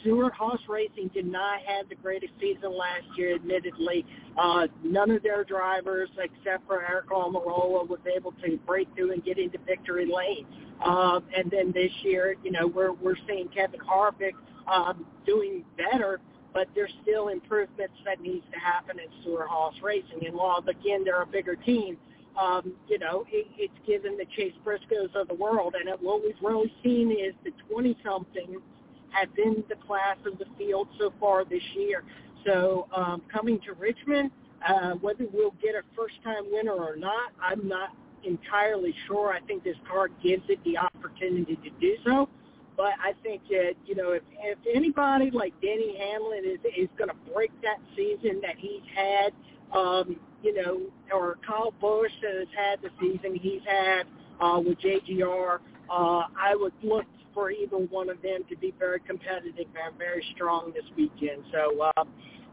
[0.00, 4.04] Stewart-Haas Racing did not have the greatest season last year, admittedly.
[4.36, 9.24] Uh, none of their drivers, except for Aric Almirola, was able to break through and
[9.24, 10.46] get into victory lane.
[10.84, 14.34] Um, and then this year, you know, we're we're seeing Kevin Harvick
[14.72, 16.20] um, doing better,
[16.54, 20.26] but there's still improvements that needs to happen at Stewart-Haas Racing.
[20.26, 21.96] And while again they're a bigger team,
[22.40, 25.74] um, you know, it, it's given the Chase Briscoes of the world.
[25.74, 28.60] And what we've really seen is the 20-something
[29.10, 32.04] have been the class of the field so far this year.
[32.46, 34.30] So um, coming to Richmond,
[34.66, 37.90] uh, whether we'll get a first-time winner or not, I'm not
[38.24, 39.32] entirely sure.
[39.32, 42.28] I think this card gives it the opportunity to do so.
[42.76, 47.10] But I think that you know if if anybody like Denny Hamlin is is going
[47.10, 49.32] to break that season that he's had,
[49.76, 54.04] um, you know, or Kyle Busch has had the season he's had
[54.40, 55.58] uh, with JGR,
[55.90, 60.24] uh, I would look for either one of them to be very competitive and very
[60.34, 61.42] strong this weekend.
[61.52, 62.04] So, uh,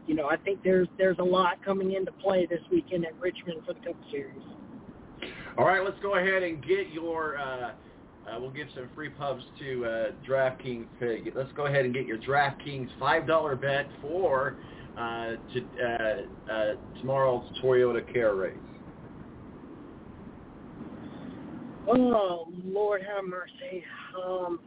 [0.06, 3.62] you know, I think there's there's a lot coming into play this weekend at Richmond
[3.66, 4.42] for the Cup Series.
[5.58, 7.38] All right, let's go ahead and get your.
[7.38, 7.72] Uh,
[8.28, 10.86] uh, we'll give some free pubs to uh, DraftKings.
[11.34, 14.56] Let's go ahead and get your DraftKings five dollar bet for
[14.98, 18.54] uh, to, uh, uh, tomorrow's Toyota Care race.
[21.88, 23.84] Oh Lord, have mercy.
[24.16, 24.60] Um,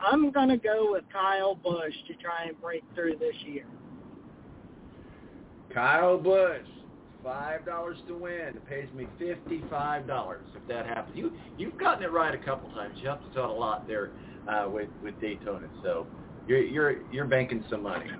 [0.00, 3.64] I'm gonna go with Kyle Busch to try and break through this year.
[5.72, 6.66] Kyle Busch
[7.22, 8.48] five dollars to win.
[8.48, 11.16] It pays me fifty-five dollars if that happens.
[11.16, 12.98] You you've gotten it right a couple times.
[13.00, 14.10] You helped us out a lot there
[14.48, 16.06] uh, with with Daytona, so
[16.46, 18.06] you're you're you're banking some money.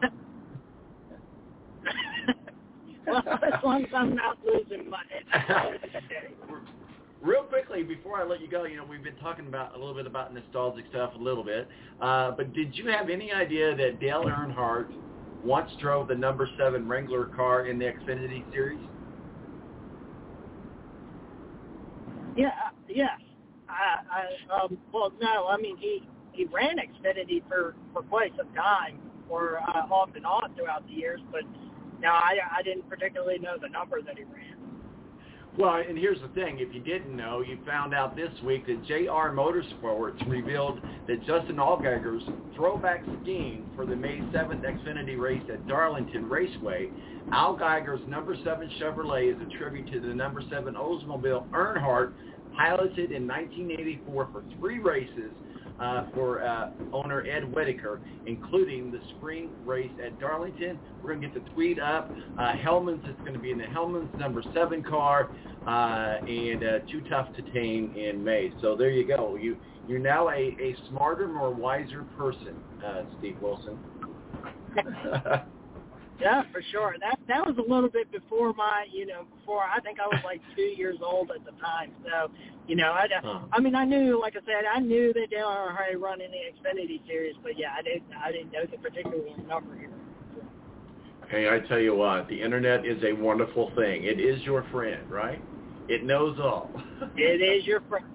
[3.06, 5.02] well, as long as I'm not losing money.
[7.22, 9.94] Real quickly, before I let you go, you know, we've been talking about a little
[9.94, 11.68] bit about nostalgic stuff, a little bit.
[12.00, 14.88] Uh, but did you have any idea that Dale Earnhardt
[15.44, 18.80] once drove the number seven Wrangler car in the Xfinity Series?
[22.36, 23.20] Yeah, uh, yes.
[23.68, 23.98] I,
[24.50, 28.98] I um, well, no, I mean he he ran Xfinity for for quite some time,
[29.28, 31.20] or uh, off and on throughout the years.
[31.30, 31.42] But
[32.00, 34.61] no, I I didn't particularly know the number that he ran.
[35.58, 36.60] Well, and here's the thing.
[36.60, 41.58] If you didn't know, you found out this week that JR Motorsports revealed that Justin
[41.58, 42.22] Allgaier's
[42.56, 46.88] throwback scheme for the May 7th Xfinity race at Darlington Raceway,
[47.34, 52.14] Allgaier's number 7 Chevrolet is a tribute to the number 7 Oldsmobile Earnhardt
[52.56, 55.32] piloted in 1984 for three races
[55.82, 60.78] uh, for uh, owner Ed Whitaker, including the spring race at Darlington.
[61.02, 62.12] We're going to get the tweet up.
[62.38, 65.32] Uh, Hellmann's is going to be in the Hellmann's number seven car,
[65.66, 68.52] uh, and uh, Too Tough to Tame in May.
[68.60, 69.36] So there you go.
[69.36, 69.56] You
[69.88, 72.54] you're now a, a smarter, more wiser person,
[72.86, 73.76] uh, Steve Wilson.
[76.22, 76.94] Yeah, for sure.
[77.00, 80.20] That that was a little bit before my, you know, before I think I was
[80.24, 81.90] like two years old at the time.
[82.04, 82.30] So,
[82.68, 83.40] you know, I, Huh.
[83.52, 86.38] I mean, I knew, like I said, I knew that Dale Earnhardt run in the
[86.54, 89.90] Xfinity series, but yeah, I didn't, I didn't know the particular number here.
[91.28, 94.04] Hey, I tell you what, the internet is a wonderful thing.
[94.04, 95.42] It is your friend, right?
[95.88, 96.70] It knows all.
[97.16, 98.06] It is your friend.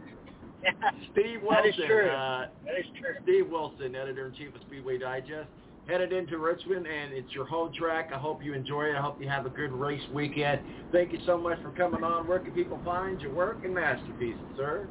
[1.12, 1.56] Steve Wilson.
[1.64, 2.10] That is true.
[2.10, 3.16] Uh, That is true.
[3.24, 5.50] Steve Wilson, editor-in-chief of Speedway Digest,
[5.88, 8.12] headed into Richmond, and it's your home track.
[8.14, 8.96] I hope you enjoy it.
[8.96, 10.62] I hope you have a good race weekend.
[10.92, 12.28] Thank you so much for coming on.
[12.28, 14.88] Where can people find your work and masterpieces, sir?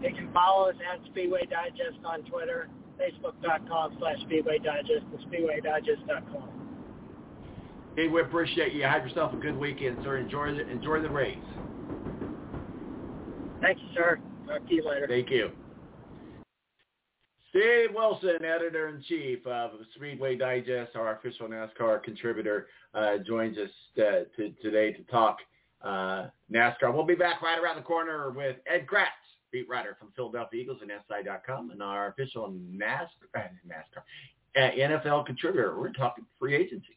[0.00, 6.48] You can follow us at Speedway Digest on Twitter, Facebook.com slash Speedway Digest, and SpeedwayDigest.com.
[7.96, 8.84] Hey, we appreciate you.
[8.84, 10.16] Have yourself a good weekend, sir.
[10.16, 11.36] Enjoy the, enjoy the race.
[13.60, 14.18] Thank you, sir.
[14.46, 15.06] Talk to you later.
[15.06, 15.50] Thank you.
[17.50, 24.52] Steve Wilson, editor-in-chief of Speedway Digest, our official NASCAR contributor, uh, joins us uh, to,
[24.62, 25.38] today to talk
[25.82, 26.94] uh, NASCAR.
[26.94, 29.06] We'll be back right around the corner with Ed Kracz,
[29.50, 34.04] beat writer from Philadelphia Eagles and SI.com, and our official NASCAR, uh, NASCAR
[34.56, 35.76] uh, NFL contributor.
[35.76, 36.96] We're talking free agency.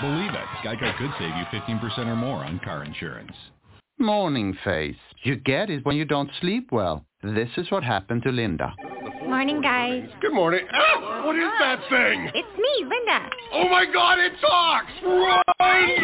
[0.00, 3.32] Believe it, Geico could save you 15% or more on car insurance.
[3.98, 4.96] Morning face.
[5.22, 7.04] You get it when you don't sleep well.
[7.22, 8.74] This is what happened to Linda.
[9.34, 10.06] Morning, guys.
[10.22, 10.64] Good morning.
[10.72, 12.30] Ah, what is that thing?
[12.38, 13.18] It's me, Linda.
[13.52, 14.94] Oh my god, it talks!
[15.02, 15.42] Run!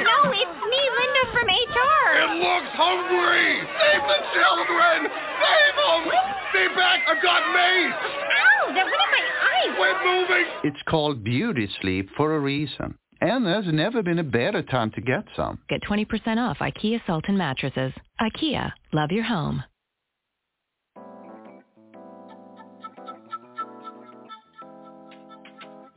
[0.02, 2.06] No, it's me, Linda from HR.
[2.26, 3.62] It looks hungry!
[3.78, 4.98] Save the children!
[5.38, 6.02] Save them!
[6.50, 7.06] Stay back!
[7.06, 7.94] I've got mace!
[7.94, 9.76] Ow, that went in my eye.
[9.78, 10.46] Quit moving!
[10.64, 12.96] It's called beauty sleep for a reason.
[13.20, 15.60] And there's never been a better time to get some.
[15.68, 17.92] Get 20% off IKEA Sultan mattresses.
[18.20, 19.62] IKEA, love your home.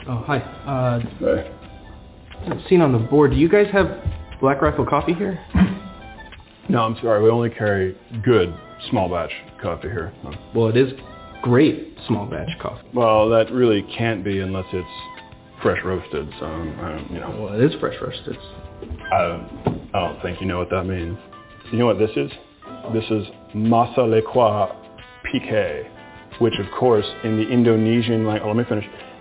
[0.07, 0.39] Oh, hi.
[0.67, 0.99] Uh,
[2.67, 3.87] seen on the board, do you guys have
[4.41, 5.39] Black Rifle coffee here?
[6.69, 7.23] No, I'm sorry.
[7.23, 8.53] We only carry good
[8.89, 9.31] small batch
[9.61, 10.13] coffee here.
[10.53, 10.93] Well, it is
[11.41, 12.87] great small batch coffee.
[12.93, 14.87] Well, that really can't be unless it's
[15.61, 17.29] fresh roasted, so um, you know.
[17.39, 18.37] Well, it is fresh roasted.
[19.11, 19.47] I,
[19.93, 21.17] I don't think you know what that means.
[21.71, 22.31] You know what this is?
[22.93, 24.75] This is masa lekwa
[25.31, 25.85] pique,
[26.39, 28.85] which of course in the Indonesian language, oh, let me finish.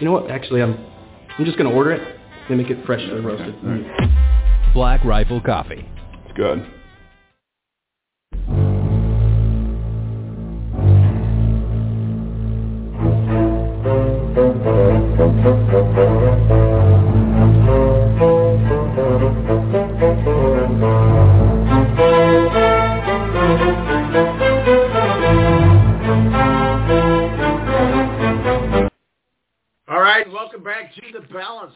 [0.00, 0.30] You know what?
[0.30, 0.78] Actually, I'm
[1.38, 2.16] I'm just gonna order it.
[2.48, 3.54] They make it fresh and roasted.
[4.72, 5.88] Black Rifle Coffee.
[6.24, 6.64] It's good.
[15.98, 16.14] All
[30.64, 31.72] welcome back to The Balance.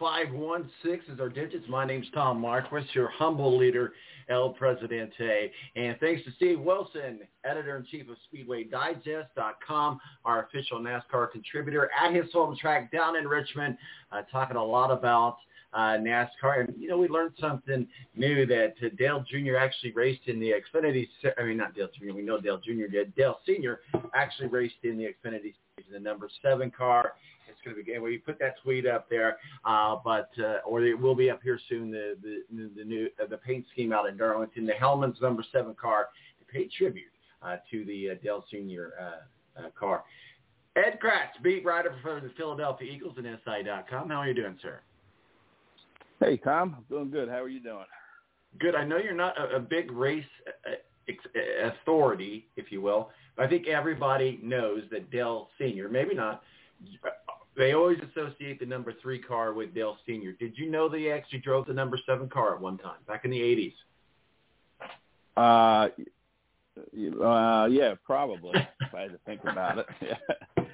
[0.00, 1.64] 917-889-8516 is our digits.
[1.68, 3.94] My name's Tom Marquis, your humble leader,
[4.28, 5.50] El Presidente.
[5.74, 12.54] And thanks to Steve Wilson, editor-in-chief of SpeedwayDigest.com, our official NASCAR contributor at his home
[12.60, 13.78] track down in Richmond,
[14.10, 15.38] uh, talking a lot about
[15.72, 16.68] uh, NASCAR.
[16.68, 19.56] And, you know, we learned something new that uh, Dale Jr.
[19.56, 21.08] actually raced in the Xfinity,
[21.38, 22.90] I mean, not Dale Jr., we know Dale Jr.
[22.90, 23.14] did.
[23.14, 23.80] Dale Sr.
[24.14, 25.54] actually raced in the Xfinity
[25.90, 27.12] the number seven car.
[27.48, 27.92] It's going to be.
[27.92, 31.58] You put that tweet up there, uh, but uh, or it will be up here
[31.68, 31.90] soon.
[31.90, 34.66] The the the new uh, the paint scheme out in Darlington.
[34.66, 36.08] The Hellmann's number seven car
[36.38, 37.04] to pay tribute
[37.42, 40.04] uh, to the uh, Dell Senior uh, uh, car.
[40.76, 44.08] Ed Kracz, beat writer for the Philadelphia Eagles and SI.com.
[44.08, 44.80] How are you doing, sir?
[46.20, 46.76] Hey, Tom.
[46.78, 47.28] I'm doing good.
[47.28, 47.84] How are you doing?
[48.58, 48.74] Good.
[48.74, 53.10] I know you're not a, a big race uh, authority, if you will.
[53.38, 56.42] I think everybody knows that Dell Senior, maybe not,
[57.56, 60.32] they always associate the number three car with Dell Senior.
[60.32, 63.30] Did you know they actually drove the number seven car at one time back in
[63.30, 63.74] the eighties?
[65.36, 65.88] Uh,
[67.22, 68.52] uh, yeah, probably.
[68.80, 69.86] if I had to think about it.
[70.00, 70.16] Yeah.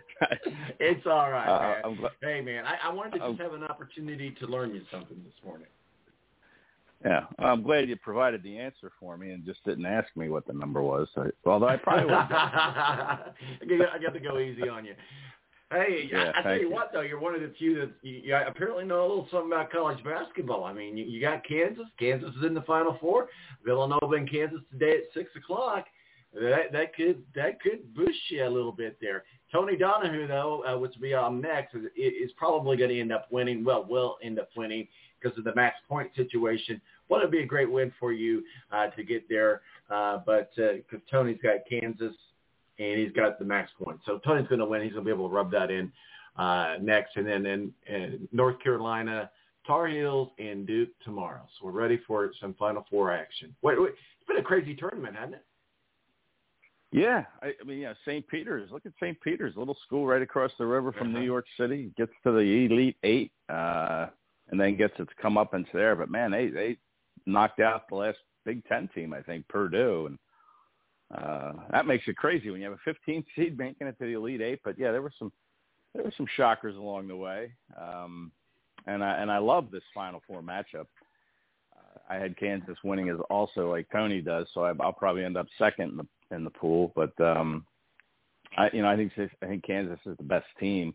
[0.81, 1.81] it's all right.
[1.85, 1.99] Uh, man.
[1.99, 5.17] Gl- hey, man, I, I wanted to just have an opportunity to learn you something
[5.25, 5.69] this morning.
[7.05, 10.47] Yeah, I'm glad you provided the answer for me and just didn't ask me what
[10.47, 11.07] the number was.
[11.15, 12.13] So, although I probably would.
[12.15, 14.95] I got- to go easy on you.
[15.71, 16.71] Hey, Yeah, I, I tell you you.
[16.71, 19.53] what though, you're one of the few that you, you apparently know a little something
[19.53, 20.65] about college basketball.
[20.65, 21.85] I mean, you, you got Kansas.
[21.99, 23.29] Kansas is in the Final Four.
[23.65, 25.85] Villanova and Kansas today at six o'clock.
[26.35, 29.25] That that could that could boost you a little bit there.
[29.53, 33.13] Tony Donahue though, uh, which will be on next, is, is probably going to end
[33.13, 33.63] up winning.
[33.65, 34.89] Well, will end up winning
[35.21, 36.81] because of the max point situation.
[37.09, 38.43] Well, it'd be a great win for you
[38.73, 39.63] uh, to get there.
[39.91, 42.15] Uh, but because Tony's got Kansas
[42.79, 44.83] and he's got the max point, so Tony's going to win.
[44.83, 45.91] He's going to be able to rub that in
[46.37, 49.31] uh, next, and then in, in North Carolina,
[49.67, 51.43] Tar Heels and Duke tomorrow.
[51.59, 53.55] So we're ready for some Final Four action.
[53.63, 55.45] Wait, wait, it's been a crazy tournament, hasn't it?
[56.91, 58.27] Yeah, I, I mean, yeah, St.
[58.29, 58.71] Peter's.
[58.71, 59.21] Look at St.
[59.21, 61.91] Peter's, little school right across the river from New York City.
[61.99, 64.07] Gets to the Elite Eight, uh,
[64.51, 65.97] and then gets its comeuppance there.
[65.97, 66.79] But man, they they
[67.27, 70.19] knocked out the last Big Ten team, I think, Purdue, and
[71.15, 74.13] uh, that makes it crazy when you have a 15 seed making it to the
[74.13, 74.61] Elite Eight.
[74.65, 75.33] But yeah, there were some
[75.95, 78.31] there were some shockers along the way, um,
[78.87, 80.87] and I and I love this Final Four matchup.
[81.75, 85.37] Uh, I had Kansas winning as also like Tony does, so I, I'll probably end
[85.37, 86.93] up second in the in the pool.
[86.95, 87.65] But um,
[88.57, 90.95] I you know I think I think Kansas is the best team.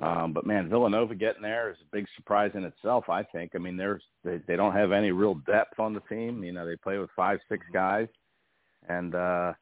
[0.00, 3.08] Um, but man, Villanova getting there is a big surprise in itself.
[3.10, 3.52] I think.
[3.54, 6.42] I mean, there's they, they don't have any real depth on the team.
[6.42, 8.08] You know, they play with five, six guys,
[8.88, 9.52] and uh,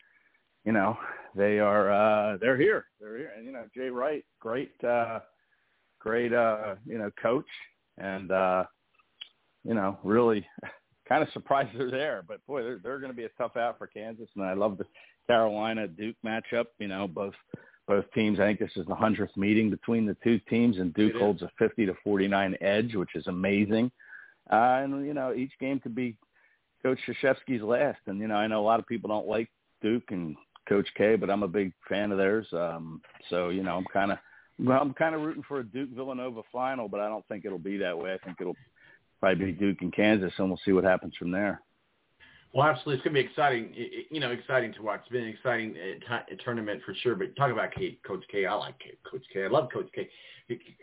[0.64, 0.97] you know
[1.34, 2.86] they are uh, they're here.
[3.01, 5.20] They're here, and you know Jay Wright, great, uh,
[5.99, 7.49] great, uh, you know, coach,
[7.99, 8.64] and uh,
[9.64, 10.47] you know really
[11.09, 12.22] kind of surprised they're there.
[12.26, 14.78] But boy, they're they're going to be a tough out for Kansas, and I love
[14.78, 14.84] the
[15.26, 16.66] Carolina Duke matchup.
[16.78, 17.34] You know, both
[17.89, 18.39] both teams.
[18.39, 21.51] I think this is the hundredth meeting between the two teams, and Duke holds a
[21.59, 23.91] fifty to forty nine edge, which is amazing.
[24.51, 26.16] Uh, and you know, each game could be
[26.82, 27.99] Coach Krzyzewski's last.
[28.07, 29.49] And you know, I know a lot of people don't like
[29.82, 30.36] Duke and
[30.68, 32.47] Coach K, but I'm a big fan of theirs.
[32.53, 34.18] Um, so you know, I'm kind of
[34.59, 37.59] well, I'm kind of rooting for a Duke Villanova final, but I don't think it'll
[37.59, 38.12] be that way.
[38.12, 38.57] I think it'll
[39.20, 41.61] probably be Duke and Kansas, and we'll see what happens from there.
[42.59, 43.72] Well, absolutely, it's going to be exciting.
[44.11, 45.02] You know, exciting to watch.
[45.02, 47.14] It's been an exciting uh, t- tournament for sure.
[47.14, 48.46] But talk about K, Coach K.
[48.46, 49.44] I like K, Coach K.
[49.44, 50.09] I love Coach K.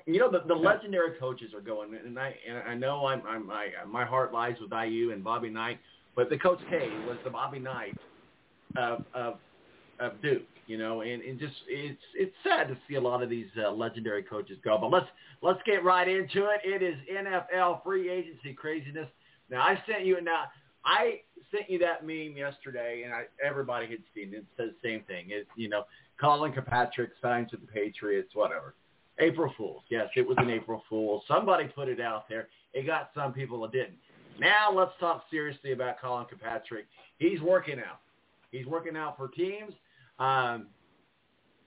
[0.05, 3.51] You know, the, the legendary coaches are going, and I and I know I'm, I'm
[3.51, 5.77] I, my heart lies with IU and Bobby Knight,
[6.15, 7.97] but the Coach K was the Bobby Knight
[8.77, 9.39] of of
[9.99, 13.29] of Duke, you know, and, and just it's it's sad to see a lot of
[13.29, 14.77] these uh, legendary coaches go.
[14.79, 15.07] But let's
[15.41, 16.61] let's get right into it.
[16.63, 19.09] It is NFL free agency craziness.
[19.49, 20.45] Now I sent you now
[20.85, 21.21] I
[21.51, 24.37] sent you that meme yesterday, and I, everybody had seen it.
[24.37, 25.27] It says the same thing.
[25.29, 25.83] It you know
[26.19, 28.75] Colin Kaepernick signs with the Patriots, whatever.
[29.19, 29.83] April Fools.
[29.89, 31.23] Yes, it was an April Fool.
[31.27, 32.49] Somebody put it out there.
[32.73, 33.97] It got some people that didn't.
[34.39, 36.83] Now let's talk seriously about Colin Kaepernick.
[37.17, 37.99] He's working out.
[38.51, 39.73] He's working out for teams.
[40.19, 40.67] Um,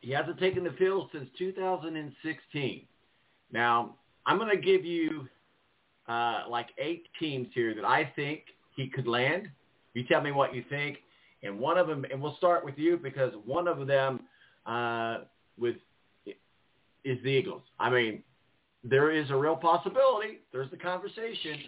[0.01, 2.83] he hasn't taken the field since 2016.
[3.53, 3.95] Now,
[4.27, 5.27] I'm going to give you
[6.07, 8.43] uh, like eight teams here that I think
[8.79, 9.49] he could land.
[9.95, 10.99] You tell me what you think.
[11.43, 14.21] And one of them, and we'll start with you because one of them
[14.67, 15.19] uh,
[15.59, 15.77] with
[17.05, 17.63] is the Eagles.
[17.79, 18.23] I mean,
[18.85, 20.41] there is a real possibility.
[20.53, 21.59] There's the conversation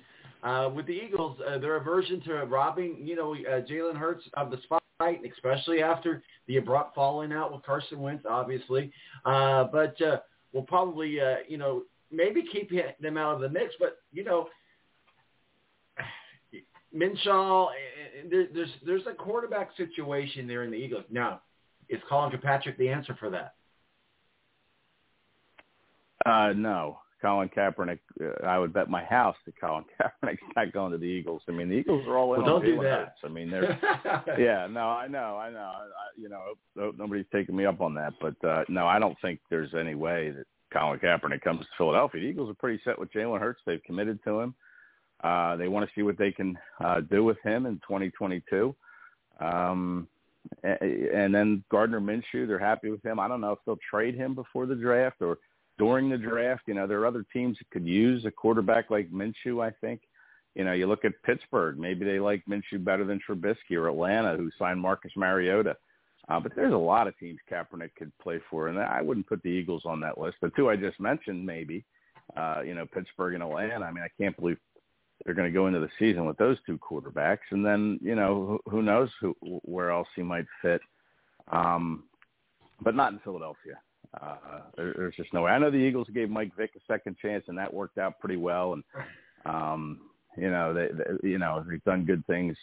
[0.43, 1.39] uh, with the Eagles.
[1.47, 6.23] Uh, their aversion to robbing, you know, uh, Jalen Hurts of the spotlight, especially after
[6.47, 8.93] the abrupt falling out with Carson Wentz, obviously.
[9.25, 10.19] Uh, but uh,
[10.53, 11.83] we'll probably, uh, you know,
[12.13, 13.75] maybe keep them out of the mix.
[13.79, 14.49] But you know,
[16.95, 17.69] Minshew,
[18.31, 21.05] there, there's there's a quarterback situation there in the Eagles.
[21.11, 21.41] Now,
[21.89, 23.55] is Colin Kaepernick the answer for that?
[26.27, 28.01] Uh, no, Colin Kaepernick.
[28.21, 31.43] Uh, I would bet my house that Colin Kaepernick's not going to the Eagles.
[31.49, 33.15] I mean, the Eagles are all in well, on don't do that.
[33.25, 33.79] I mean, they're
[34.39, 34.67] yeah.
[34.69, 35.59] No, I know, I know.
[35.59, 36.41] I, I, you know,
[36.79, 39.95] hope nobody's taking me up on that, but uh, no, I don't think there's any
[39.95, 42.21] way that Colin Kaepernick comes to Philadelphia.
[42.21, 43.61] The Eagles are pretty set with Jalen Hurts.
[43.67, 44.55] They've committed to him.
[45.23, 48.75] Uh, they want to see what they can uh, do with him in 2022.
[49.41, 50.09] Um,
[50.63, 53.21] and then Gardner Minshew, they're happy with him.
[53.21, 55.39] I don't know if they'll trade him before the draft or
[55.79, 56.63] during the draft.
[56.67, 60.03] You know, there are other teams that could use a quarterback like Minshew, I think.
[60.55, 61.79] You know, you look at Pittsburgh.
[61.79, 65.77] Maybe they like Minshew better than Trubisky or Atlanta, who signed Marcus Mariota.
[66.29, 69.43] Uh, but there's a lot of teams Kaepernick could play for, and I wouldn't put
[69.43, 70.37] the Eagles on that list.
[70.41, 71.85] The two I just mentioned, maybe,
[72.37, 73.85] uh, you know, Pittsburgh and Atlanta.
[73.85, 74.59] I mean, I can't believe
[75.25, 78.61] they're going to go into the season with those two quarterbacks, and then you know
[78.65, 80.81] who, who knows who where else he might fit,
[81.53, 82.05] um,
[82.83, 83.75] but not in Philadelphia.
[84.21, 85.53] Uh, there, there's just no way.
[85.53, 88.37] I know the Eagles gave Mike Vick a second chance, and that worked out pretty
[88.37, 88.73] well.
[88.73, 88.85] And
[89.45, 90.01] um,
[90.37, 92.57] you know, they, they you know they've done good things,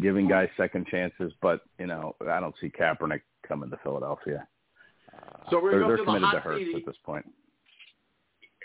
[0.00, 1.32] giving guys second chances.
[1.42, 4.46] But you know, I don't see Kaepernick coming to Philadelphia.
[5.12, 7.26] Uh, so we're they're, going they're the committed to Hurts at this point.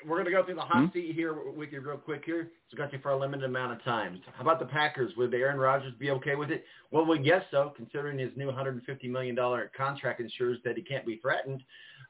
[0.08, 0.92] We're going to go through the hot Hmm?
[0.94, 2.52] seat here with you real quick here.
[2.70, 4.22] So got you for a limited amount of time.
[4.34, 5.14] How about the Packers?
[5.18, 6.66] Would Aaron Rodgers be okay with it?
[6.92, 9.38] Well, we guess so, considering his new $150 million
[9.76, 11.64] contract ensures that he can't be threatened.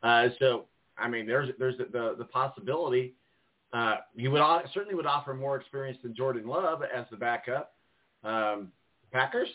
[0.04, 0.66] Uh, so,
[0.98, 3.16] I mean, there's there's the, the, the possibility.
[3.74, 4.42] Uh, he would
[4.74, 7.74] certainly would offer more experience than Jordan Love as the backup.
[8.24, 8.72] Um,
[9.12, 9.50] Packers?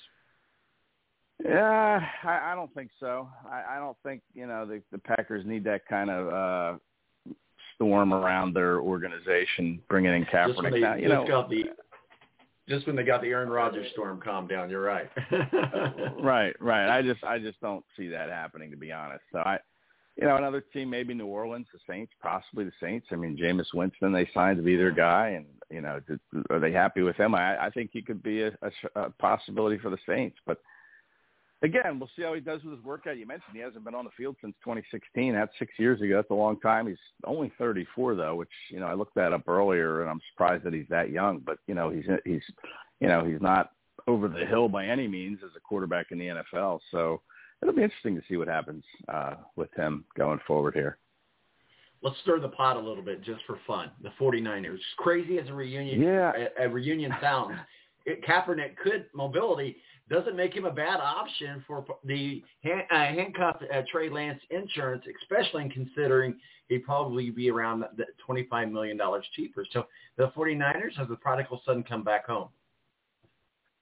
[1.44, 3.28] Yeah, I, I don't think so.
[3.50, 6.78] I, I don't think you know the, the Packers need that kind of uh,
[7.76, 10.72] storm around their organization, bringing in Just when Kaepernick.
[10.72, 11.64] they Now, you just know, got the
[12.68, 14.68] just when they got the Aaron Rodgers storm calmed down.
[14.68, 15.08] You're right.
[16.20, 16.88] right, right.
[16.88, 19.22] I just, I just don't see that happening, to be honest.
[19.30, 19.58] So I,
[20.16, 23.06] you know, another team, maybe New Orleans, the Saints, possibly the Saints.
[23.12, 26.18] I mean, Jameis Winston, they signed to be their guy, and you know, did,
[26.50, 27.34] are they happy with him?
[27.34, 30.58] I, I think he could be a, a, a possibility for the Saints, but
[31.62, 33.18] again, we'll see how he does with his workout.
[33.18, 35.34] You mentioned he hasn't been on the field since 2016.
[35.34, 36.16] That's six years ago.
[36.16, 36.86] That's a long time.
[36.86, 40.64] He's only 34 though, which you know I looked that up earlier, and I'm surprised
[40.64, 41.38] that he's that young.
[41.40, 42.42] But you know he's he's
[43.00, 43.72] you know he's not
[44.06, 46.80] over the hill by any means as a quarterback in the NFL.
[46.90, 47.22] So
[47.60, 50.98] it'll be interesting to see what happens uh, with him going forward here.
[52.02, 53.90] Let's stir the pot a little bit just for fun.
[54.02, 56.32] The 49ers, crazy as a reunion, Yeah.
[56.60, 57.56] a, a reunion sounds.
[58.06, 59.78] Kaepernick could mobility
[60.08, 65.04] doesn't make him a bad option for the hand, uh, handcuffed uh, Trey Lance insurance,
[65.22, 66.36] especially considering
[66.68, 68.98] he'd probably be around the $25 million
[69.34, 69.64] cheaper.
[69.72, 69.86] So
[70.16, 72.48] the 49ers have the prodigal son come back home.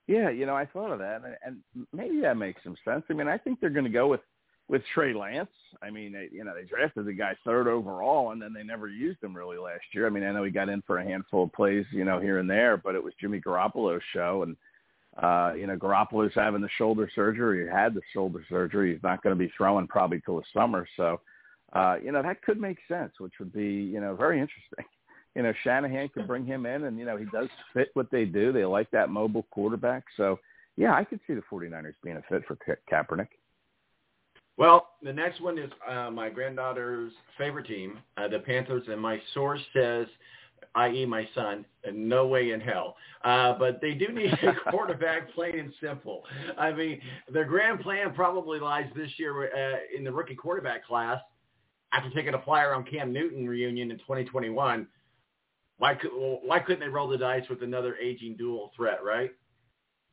[0.07, 1.37] Yeah, you know, I thought of that, and,
[1.75, 3.05] and maybe that makes some sense.
[3.09, 4.21] I mean, I think they're going to go with
[4.67, 5.51] with Trey Lance.
[5.83, 8.89] I mean, they, you know, they drafted the guy third overall, and then they never
[8.89, 10.07] used him really last year.
[10.07, 12.39] I mean, I know he got in for a handful of plays, you know, here
[12.39, 14.57] and there, but it was Jimmy Garoppolo's show, and
[15.23, 17.65] uh, you know, Garoppolo's having the shoulder surgery.
[17.65, 18.93] He had the shoulder surgery.
[18.93, 21.21] He's not going to be throwing probably till the summer, so
[21.73, 24.85] uh, you know that could make sense, which would be you know very interesting.
[25.37, 28.25] You know, Shanahan could bring him in, and you know he does fit what they
[28.25, 28.53] do.
[28.53, 30.39] They like that mobile quarterback, so
[30.77, 33.27] yeah, I could see the 49ers being a fit for Ka- Kaepernick.
[34.57, 39.21] Well, the next one is uh, my granddaughter's favorite team, uh, the Panthers, and my
[39.33, 40.07] source says,
[40.77, 41.07] i.e.
[41.07, 42.97] my son, no way in hell.
[43.25, 46.23] Uh, but they do need a quarterback, plain and simple.
[46.59, 47.01] I mean,
[47.33, 51.21] their grand plan probably lies this year uh, in the rookie quarterback class
[51.93, 54.87] after taking a flyer on Cam Newton reunion in 2021.
[55.79, 59.33] Why, could, why couldn't they roll the dice with another aging dual threat, right?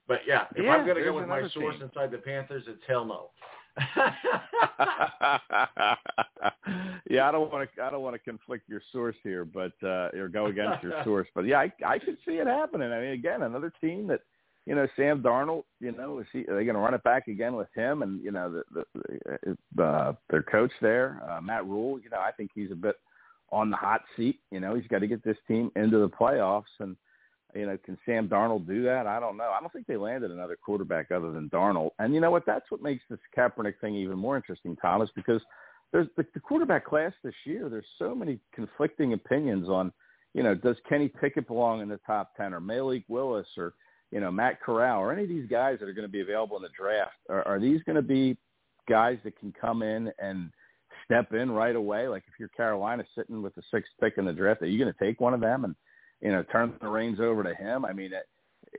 [0.07, 1.83] But yeah, if Yeah, I'm going to go with my source team.
[1.83, 3.29] inside the Panthers, it's hell no.
[7.11, 7.83] yeah, I don't want to.
[7.83, 11.27] I don't want to conflict your source here, but uh, or go against your source.
[11.35, 12.91] But yeah, I, I could see it happening.
[12.91, 14.21] I mean, again, another team that
[14.65, 15.63] you know Sam Darnold.
[15.81, 18.23] You know, is he, are they going to run it back again with him and
[18.23, 21.99] you know the, the, the uh, their coach there, uh, Matt Rhule.
[21.99, 22.95] You know, I think he's a bit
[23.51, 24.39] on the hot seat.
[24.49, 26.95] You know, he's got to get this team into the playoffs and.
[27.53, 29.07] You know, can Sam Darnold do that?
[29.07, 29.51] I don't know.
[29.51, 31.89] I don't think they landed another quarterback other than Darnold.
[31.99, 32.45] And you know what?
[32.45, 35.41] That's what makes this Kaepernick thing even more interesting, Thomas, because
[35.91, 37.69] there's the, the quarterback class this year.
[37.69, 39.91] There's so many conflicting opinions on,
[40.33, 43.73] you know, does Kenny Pickett belong in the top ten, or Malik Willis, or
[44.11, 46.57] you know Matt Corral, or any of these guys that are going to be available
[46.57, 47.15] in the draft?
[47.29, 48.37] Are, are these going to be
[48.89, 50.49] guys that can come in and
[51.05, 52.07] step in right away?
[52.07, 54.93] Like if you're Carolina sitting with the sixth pick in the draft, are you going
[54.93, 55.75] to take one of them and
[56.21, 57.83] you know turn the reins over to him?
[57.83, 58.27] I mean, it,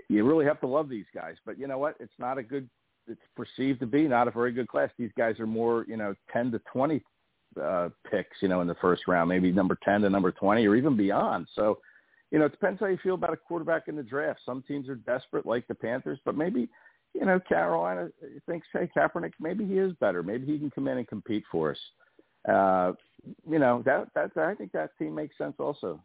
[0.08, 1.96] you really have to love these guys, but you know what?
[2.00, 2.68] It's not a good.
[3.09, 4.90] It's perceived to be not a very good class.
[4.98, 7.03] These guys are more, you know, ten to twenty
[7.61, 10.76] uh, picks, you know, in the first round, maybe number 10 to number 20 or
[10.76, 11.46] even beyond.
[11.55, 11.78] So,
[12.30, 14.40] you know, it depends how you feel about a quarterback in the draft.
[14.44, 16.68] Some teams are desperate like the Panthers, but maybe,
[17.14, 18.09] you know, Carolina
[18.46, 20.22] thinks, hey, Kaepernick, maybe he is better.
[20.22, 21.78] Maybe he can come in and compete for us.
[22.48, 22.92] Uh,
[23.48, 26.03] you know, that, that, I think that team makes sense also.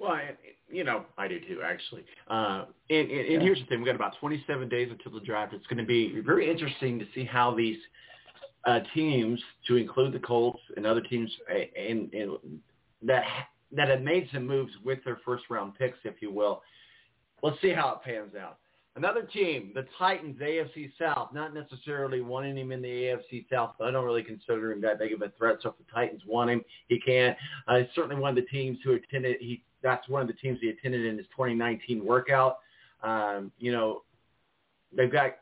[0.00, 0.30] Well, I,
[0.70, 2.04] you know, I do too, actually.
[2.26, 5.52] Uh, and, and, and here's the thing: we've got about 27 days until the draft.
[5.52, 7.76] It's going to be very interesting to see how these
[8.66, 9.38] uh, teams,
[9.68, 12.38] to include the Colts and other teams, and, and
[13.02, 13.24] that
[13.72, 16.62] that have made some moves with their first round picks, if you will.
[17.42, 18.56] Let's see how it pans out.
[18.96, 23.86] Another team, the Titans, AFC South, not necessarily wanting him in the AFC South, but
[23.86, 25.58] I don't really consider him that big of a threat.
[25.62, 27.36] So if the Titans want him, he can.
[27.68, 29.36] Uh, he's certainly one of the teams who attended.
[29.40, 32.58] He that's one of the teams he attended in his 2019 workout.
[33.02, 34.02] Um, you know,
[34.94, 35.36] they've got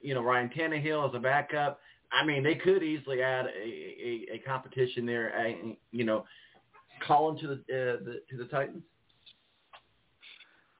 [0.00, 1.80] you know Ryan Tannehill as a backup.
[2.10, 5.32] I mean, they could easily add a, a, a competition there.
[5.38, 6.24] uh, You know,
[7.06, 8.82] him to the, uh, the to the Titans.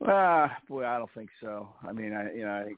[0.06, 1.68] Ah, boy, I don't think so.
[1.86, 2.72] I mean, I you know, I,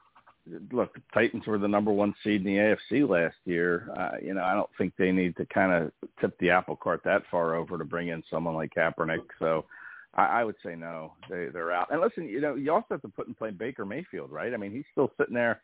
[0.72, 3.90] look, the Titans were the number one seed in the AFC last year.
[3.96, 7.02] Uh, you know, I don't think they need to kind of tip the apple cart
[7.04, 9.20] that far over to bring in someone like Kaepernick.
[9.38, 9.66] So,
[10.14, 11.88] I, I would say no, they they're out.
[11.90, 14.52] And listen, you know, you also have to put in play Baker Mayfield, right?
[14.52, 15.60] I mean, he's still sitting there.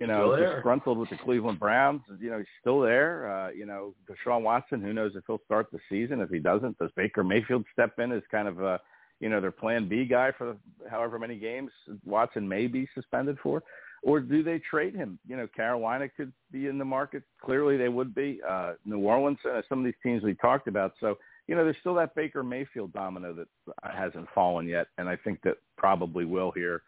[0.00, 2.00] You know, disgruntled with the Cleveland Browns.
[2.18, 3.30] You know, he's still there.
[3.30, 4.80] Uh, you know, Deshaun Watson.
[4.80, 6.22] Who knows if he'll start the season?
[6.22, 8.80] If he doesn't, does Baker Mayfield step in as kind of a
[9.22, 11.70] you know, their plan B guy for the, however many games
[12.04, 13.62] Watson may be suspended for?
[14.02, 15.16] Or do they trade him?
[15.28, 17.22] You know, Carolina could be in the market.
[17.40, 18.40] Clearly they would be.
[18.46, 20.94] Uh, New Orleans, uh, some of these teams we talked about.
[20.98, 21.18] So,
[21.48, 23.48] you know, there's still that Baker Mayfield domino that
[23.82, 24.86] hasn't fallen yet.
[24.98, 26.82] And I think that probably will here,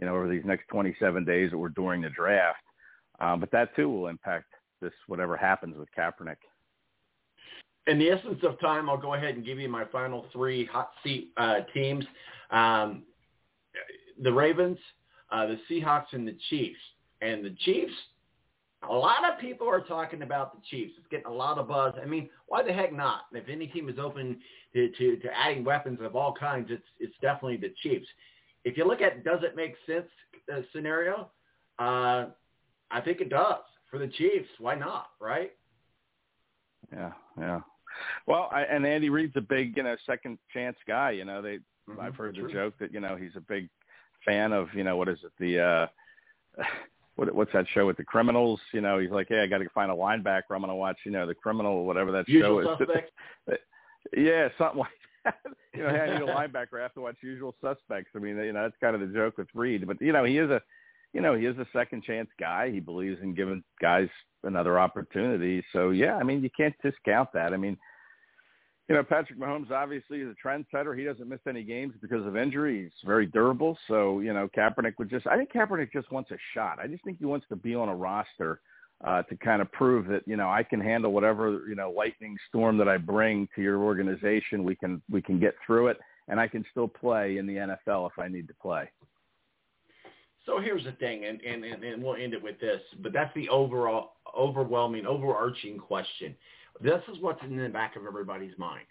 [0.00, 2.62] you know, over these next 27 days or during the draft.
[3.20, 4.46] Um, but that too will impact
[4.80, 6.36] this, whatever happens with Kaepernick.
[7.86, 10.90] in the essence of time, I'll go ahead and give you my final three hot
[11.02, 12.04] seat uh, teams:
[12.50, 13.02] um,
[14.22, 14.78] the Ravens,
[15.30, 16.78] uh, the Seahawks, and the Chiefs.
[17.20, 17.92] And the Chiefs,
[18.88, 20.92] a lot of people are talking about the Chiefs.
[20.98, 21.94] It's getting a lot of buzz.
[22.00, 23.22] I mean, why the heck not?
[23.32, 24.38] If any team is open
[24.74, 28.06] to, to, to adding weapons of all kinds, it's it's definitely the Chiefs.
[28.64, 30.08] If you look at does it make sense
[30.52, 31.30] uh, scenario,
[31.78, 32.26] uh,
[32.90, 34.48] I think it does for the Chiefs.
[34.58, 35.10] Why not?
[35.20, 35.52] Right?
[36.92, 37.60] Yeah, yeah.
[38.26, 41.10] Well, I, and Andy Reid's a big, you know, second chance guy.
[41.10, 41.58] You know, they
[41.88, 42.46] Mhm, I've heard true.
[42.46, 43.68] the joke that you know he's a big
[44.24, 45.86] fan of, you know, what is it, the uh
[47.18, 48.60] what what's that show with the criminals?
[48.72, 50.52] You know, he's like, hey, I got to find a linebacker.
[50.52, 52.94] I'm going to watch, you know, the criminal, or whatever that Usual show
[53.50, 53.58] is.
[54.16, 54.88] yeah, something like
[55.24, 55.34] that.
[55.74, 56.78] you know, hey, I need a linebacker.
[56.78, 58.10] I have to watch Usual Suspects.
[58.14, 59.84] I mean, you know, that's kind of the joke with Reid.
[59.84, 60.62] But you know, he is a,
[61.12, 62.70] you know, he is a second chance guy.
[62.70, 64.08] He believes in giving guys
[64.44, 65.64] another opportunity.
[65.72, 67.52] So yeah, I mean, you can't discount that.
[67.52, 67.76] I mean,
[68.88, 70.98] you know, Patrick Mahomes obviously is a trendsetter.
[70.98, 72.84] He doesn't miss any games because of injury.
[72.84, 73.76] He's very durable.
[73.86, 76.78] So, you know, Kaepernick would just, I think Kaepernick just wants a shot.
[76.82, 78.60] I just think he wants to be on a roster
[79.06, 82.36] uh, to kind of prove that, you know, I can handle whatever, you know, lightning
[82.48, 84.64] storm that I bring to your organization.
[84.64, 88.10] We can, we can get through it and I can still play in the NFL
[88.10, 88.90] if I need to play.
[90.46, 93.34] So here's the thing, and, and, and, and we'll end it with this, but that's
[93.34, 96.34] the overall, overwhelming, overarching question.
[96.80, 98.86] This is what's in the back of everybody's mind.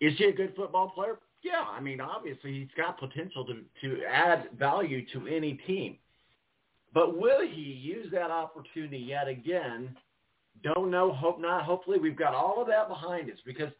[0.00, 1.18] Is he a good football player?
[1.42, 5.98] Yeah, I mean, obviously he's got potential to, to add value to any team.
[6.94, 9.96] But will he use that opportunity yet again?
[10.62, 11.64] Don't know, hope not.
[11.64, 13.70] Hopefully we've got all of that behind us because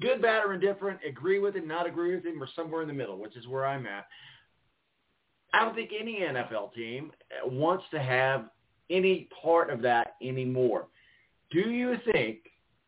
[0.00, 2.94] good, bad, or indifferent, agree with him, not agree with him, or somewhere in the
[2.94, 4.06] middle, which is where I'm at.
[5.52, 7.12] I don't think any NFL team
[7.44, 8.46] wants to have
[8.90, 10.86] any part of that anymore.
[11.56, 12.40] Do you think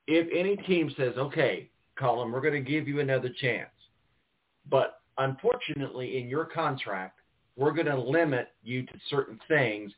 [0.06, 3.70] if any team says, okay, Colin, we're going to give you another chance,
[4.68, 7.20] but unfortunately in your contract,
[7.56, 9.90] we're going to limit you to certain things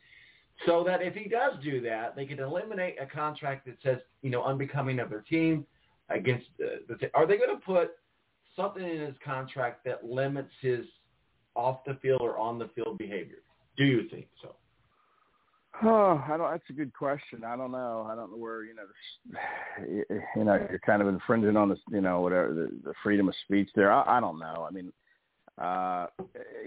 [0.66, 4.30] so that if he does do that, they can eliminate a contract that says, you
[4.30, 5.66] know, unbecoming of their team
[6.08, 7.96] against the, the t- are they going to put
[8.54, 10.86] something in his contract that limits his
[11.56, 13.38] off the field or on the field behavior?
[13.76, 14.54] Do you think so?
[15.82, 16.50] Oh, I don't.
[16.50, 17.42] That's a good question.
[17.44, 18.06] I don't know.
[18.10, 20.06] I don't know where you know, this,
[20.36, 23.34] you know, you're kind of infringing on the, you know, whatever the, the freedom of
[23.44, 23.92] speech there.
[23.92, 24.66] I, I don't know.
[24.68, 24.92] I mean,
[25.60, 26.06] uh,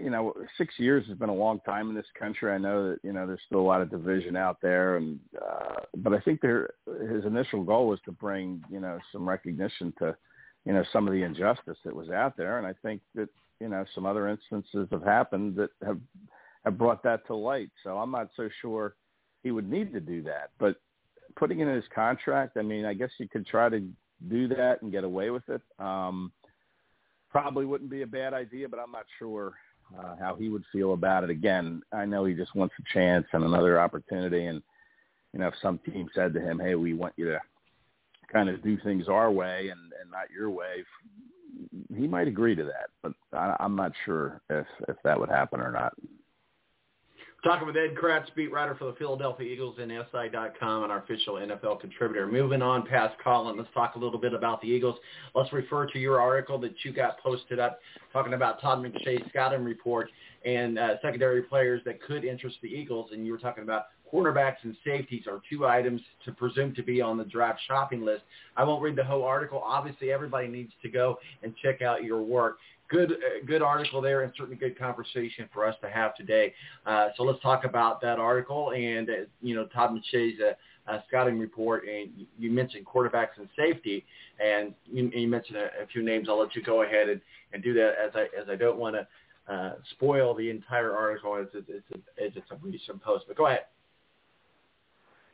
[0.01, 2.51] you know, six years has been a long time in this country.
[2.51, 5.81] I know that you know there's still a lot of division out there, and uh,
[5.97, 6.69] but I think there
[7.11, 10.15] his initial goal was to bring you know some recognition to
[10.65, 13.69] you know some of the injustice that was out there, and I think that you
[13.69, 15.99] know some other instances have happened that have
[16.65, 17.69] have brought that to light.
[17.83, 18.95] So I'm not so sure
[19.43, 20.51] he would need to do that.
[20.57, 20.77] But
[21.35, 23.83] putting it in his contract, I mean, I guess you could try to
[24.29, 25.61] do that and get away with it.
[25.79, 26.31] Um,
[27.29, 29.53] probably wouldn't be a bad idea, but I'm not sure
[29.99, 31.29] uh, how he would feel about it.
[31.29, 34.45] Again, I know he just wants a chance and another opportunity.
[34.45, 34.61] And,
[35.33, 37.39] you know, if some team said to him, hey, we want you to
[38.31, 40.83] kind of do things our way and, and not your way,
[41.95, 42.89] he might agree to that.
[43.01, 45.93] But I, I'm not sure if, if that would happen or not.
[47.43, 51.33] Talking with Ed Kracz, beat writer for the Philadelphia Eagles and SI.com and our official
[51.33, 52.25] NFL contributor.
[52.25, 54.95] Moving on past Colin, let's talk a little bit about the Eagles.
[55.35, 57.79] Let's refer to your article that you got posted up
[58.13, 60.09] talking about Todd McShay's scouting report
[60.45, 63.09] and uh, secondary players that could interest the Eagles.
[63.11, 67.01] And you were talking about cornerbacks and safeties are two items to presume to be
[67.01, 68.21] on the draft shopping list.
[68.55, 69.61] I won't read the whole article.
[69.65, 72.57] Obviously, everybody needs to go and check out your work
[72.93, 76.53] good uh, good article there and certainly good conversation for us to have today.
[76.85, 80.99] Uh, so let's talk about that article and uh, you know Todd McShay's uh, uh,
[81.07, 84.05] scouting report and you, you mentioned quarterbacks and safety
[84.43, 86.27] and you, you mentioned a, a, few names.
[86.29, 87.21] I'll let you go ahead and,
[87.53, 89.07] and do that as I as I don't want to
[89.53, 93.25] uh, spoil the entire article as, it, as, it, as it's a recent post.
[93.27, 93.65] But go ahead.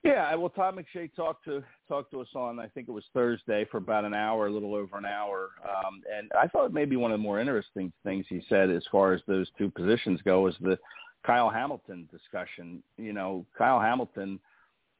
[0.03, 3.65] Yeah, well, Todd McShay talked to talked to us on I think it was Thursday
[3.69, 7.11] for about an hour, a little over an hour, um, and I thought maybe one
[7.11, 10.55] of the more interesting things he said as far as those two positions go is
[10.61, 10.77] the
[11.25, 12.81] Kyle Hamilton discussion.
[12.97, 14.39] You know, Kyle Hamilton,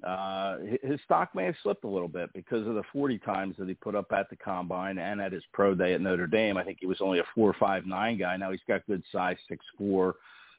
[0.06, 3.70] uh, his stock may have slipped a little bit because of the 40 times that
[3.70, 6.58] he put up at the combine and at his pro day at Notre Dame.
[6.58, 8.36] I think he was only a four five nine guy.
[8.36, 10.16] Now he's got good size, six four,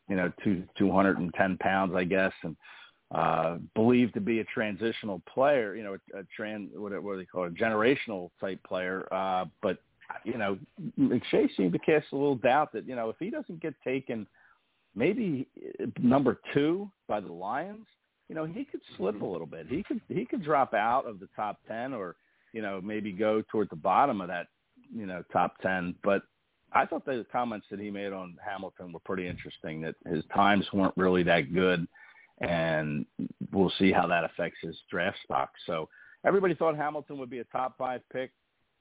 [0.08, 2.56] you know, two two hundred and ten pounds, I guess, and
[3.12, 7.18] uh, believed to be a transitional player, you know, a, a trans, what, what do
[7.18, 9.06] they call it, a generational type player.
[9.12, 9.78] Uh, but,
[10.24, 10.56] you know,
[10.98, 14.26] McShay seemed to cast a little doubt that, you know, if he doesn't get taken
[14.94, 15.48] maybe
[16.00, 17.86] number two by the Lions,
[18.28, 19.66] you know, he could slip a little bit.
[19.68, 22.14] He could, he could drop out of the top 10 or,
[22.52, 24.46] you know, maybe go toward the bottom of that,
[24.94, 25.96] you know, top 10.
[26.04, 26.22] But
[26.72, 30.64] I thought the comments that he made on Hamilton were pretty interesting, that his times
[30.72, 31.88] weren't really that good
[32.40, 33.04] and
[33.52, 35.50] we'll see how that affects his draft stock.
[35.66, 35.88] So
[36.24, 38.32] everybody thought Hamilton would be a top five pick.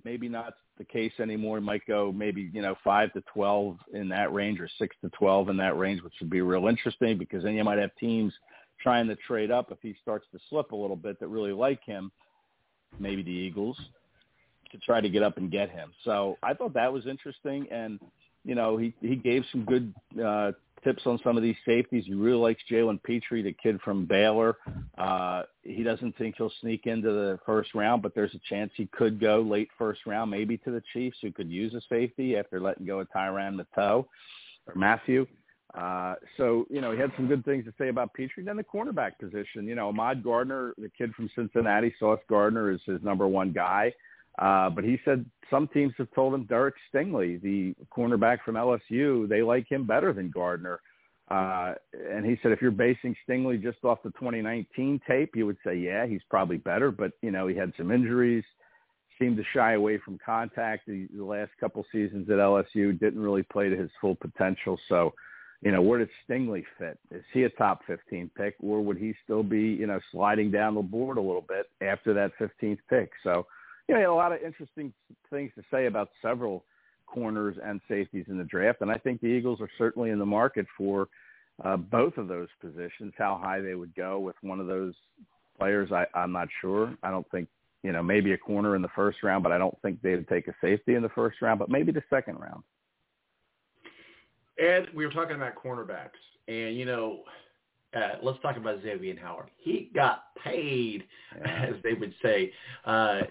[0.06, 1.60] Maybe not the case anymore.
[1.60, 5.50] Might go maybe you know five to twelve in that range, or six to twelve
[5.50, 8.34] in that range, which would be real interesting because then you might have teams
[8.82, 11.84] trying to trade up if he starts to slip a little bit that really like
[11.84, 12.12] him.
[12.98, 13.78] Maybe the Eagles
[14.72, 15.92] to try to get up and get him.
[16.04, 18.00] So I thought that was interesting, and
[18.46, 19.94] you know he he gave some good
[20.24, 20.54] uh,
[20.84, 22.06] tips on some of these safeties.
[22.06, 24.58] He really likes Jalen Pitre, the kid from Baylor.
[24.98, 28.88] Uh, he doesn't think he'll sneak into the first round, but there's a chance he
[28.88, 32.60] could go late first round, maybe to the Chiefs, who could use a safety after
[32.60, 34.06] letting go of Tyrann Mathieu
[34.68, 35.26] or Matthew.
[35.76, 38.44] Uh, so, you know, he had some good things to say about Pitre.
[38.44, 42.82] Then the cornerback position, you know, Ahmad Gardner, the kid from Cincinnati, Sauce Gardner is
[42.86, 43.94] his number one guy.
[44.40, 49.28] Uh, but he said some teams have told him Derek Stingley, the cornerback from LSU,
[49.28, 50.80] they like him better than Gardner.
[51.30, 55.58] Uh, and he said if you're basing Stingley just off the 2019 tape, you would
[55.64, 56.90] say, yeah, he's probably better.
[56.90, 58.44] But, you know, he had some injuries,
[59.20, 63.44] seemed to shy away from contact the, the last couple seasons at LSU, didn't really
[63.44, 64.80] play to his full potential.
[64.88, 65.14] So,
[65.62, 66.98] you know, where does Stingley fit?
[67.12, 70.76] Is he a top 15 pick, or would he still be, you know, sliding down
[70.76, 73.12] the board a little bit after that 15th pick?
[73.24, 73.46] So,
[73.90, 74.94] you know, a lot of interesting
[75.32, 76.64] things to say about several
[77.08, 80.26] corners and safeties in the draft, and I think the Eagles are certainly in the
[80.28, 81.08] market for
[81.66, 83.14] uh, both of those positions.
[83.18, 84.94] How high they would go with one of those
[85.58, 86.96] players, I, I'm not sure.
[87.02, 87.50] I don't think,
[87.82, 90.28] you know, maybe a corner in the first round, but I don't think they would
[90.28, 92.62] take a safety in the first round, but maybe the second round.
[94.64, 97.24] And we were talking about cornerbacks, and you know,
[97.96, 99.50] uh, let's talk about Xavier Howard.
[99.58, 101.04] He got paid,
[101.46, 102.52] as they would say.
[102.86, 103.22] Uh,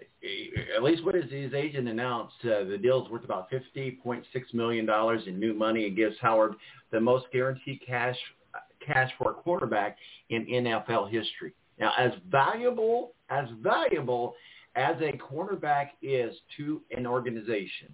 [0.77, 4.89] at least what his, his agent announced, uh, the deal's worth about $50.6 million
[5.27, 6.55] in new money and gives Howard
[6.91, 8.17] the most guaranteed cash
[8.85, 9.99] cash for a quarterback
[10.31, 11.53] in NFL history.
[11.79, 14.35] Now, as valuable as valuable
[14.75, 17.89] as a cornerback is to an organization,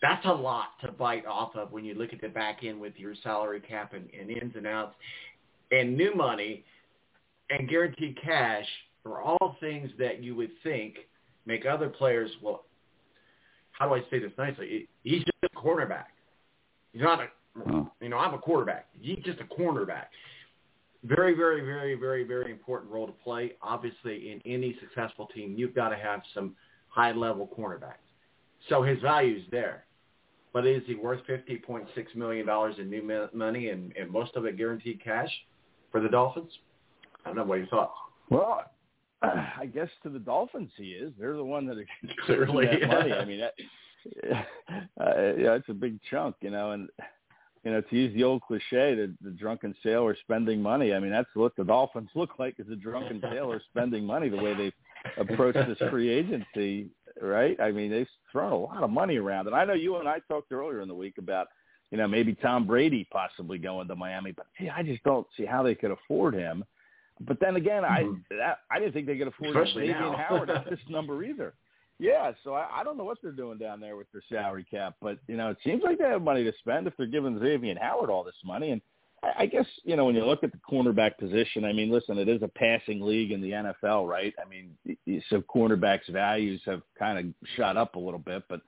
[0.00, 2.94] that's a lot to bite off of when you look at the back end with
[2.96, 4.94] your salary cap and, and ins and outs
[5.70, 6.64] and new money
[7.50, 8.66] and guaranteed cash
[9.04, 10.96] are all things that you would think
[11.46, 12.64] make other players, well,
[13.72, 14.88] how do I say this nicely?
[15.02, 16.06] He's just a cornerback.
[16.92, 17.28] He's not a,
[18.00, 18.86] you know, I'm a quarterback.
[19.00, 20.06] He's just a cornerback.
[21.04, 23.52] Very, very, very, very, very important role to play.
[23.62, 26.54] Obviously, in any successful team, you've got to have some
[26.88, 27.94] high-level cornerbacks.
[28.68, 29.84] So his value is there.
[30.52, 31.86] But is he worth $50.6
[32.16, 35.30] million in new money and, and most of it guaranteed cash
[35.92, 36.50] for the Dolphins?
[37.24, 37.92] I don't know what your thoughts.
[38.30, 38.64] Well,
[39.22, 41.12] I guess to the Dolphins he is.
[41.18, 41.86] They're the one that are
[42.26, 42.86] Clearly, that yeah.
[42.86, 43.12] money.
[43.12, 43.54] I mean, that,
[45.00, 46.88] uh, yeah, it's a big chunk, you know, and
[47.64, 50.94] you know, to use the old cliche, the, the drunken sailor spending money.
[50.94, 54.36] I mean, that's what the Dolphins look like is a drunken sailor spending money the
[54.36, 54.72] way they
[55.20, 56.88] approach this free agency,
[57.22, 57.58] right?
[57.60, 59.46] I mean, they've thrown a lot of money around.
[59.46, 61.48] And I know you and I talked earlier in the week about,
[61.90, 65.44] you know, maybe Tom Brady possibly going to Miami, but gee, I just don't see
[65.44, 66.64] how they could afford him.
[67.20, 68.36] But then again, I mm-hmm.
[68.38, 70.12] that, I didn't think they could afford Especially Xavier.
[70.12, 71.54] Howard at this number either.
[71.98, 74.94] Yeah, so I, I don't know what they're doing down there with their salary cap,
[75.02, 77.74] but you know, it seems like they have money to spend if they're giving Xavier
[77.80, 78.70] Howard all this money.
[78.70, 78.80] And
[79.36, 82.28] I, guess you know when you look at the cornerback position, I mean, listen, it
[82.28, 84.34] is a passing league in the NFL, right?
[84.40, 84.76] I mean,
[85.28, 88.60] so cornerbacks' values have kind of shot up a little bit, but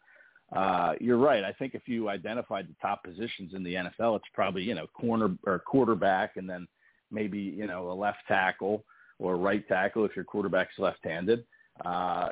[0.56, 1.44] uh, you're right.
[1.44, 4.86] I think if you identified the top positions in the NFL, it's probably you know
[4.88, 6.66] corner or quarterback, and then
[7.10, 8.84] maybe you know a left tackle
[9.18, 11.44] or right tackle if your quarterback's left-handed.
[11.84, 12.30] Uh,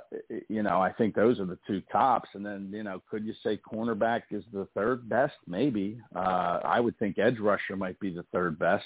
[0.49, 2.29] you know, I think those are the two tops.
[2.35, 5.37] And then, you know, could you say cornerback is the third best?
[5.47, 5.99] Maybe.
[6.15, 8.85] Uh, I would think edge rusher might be the third best.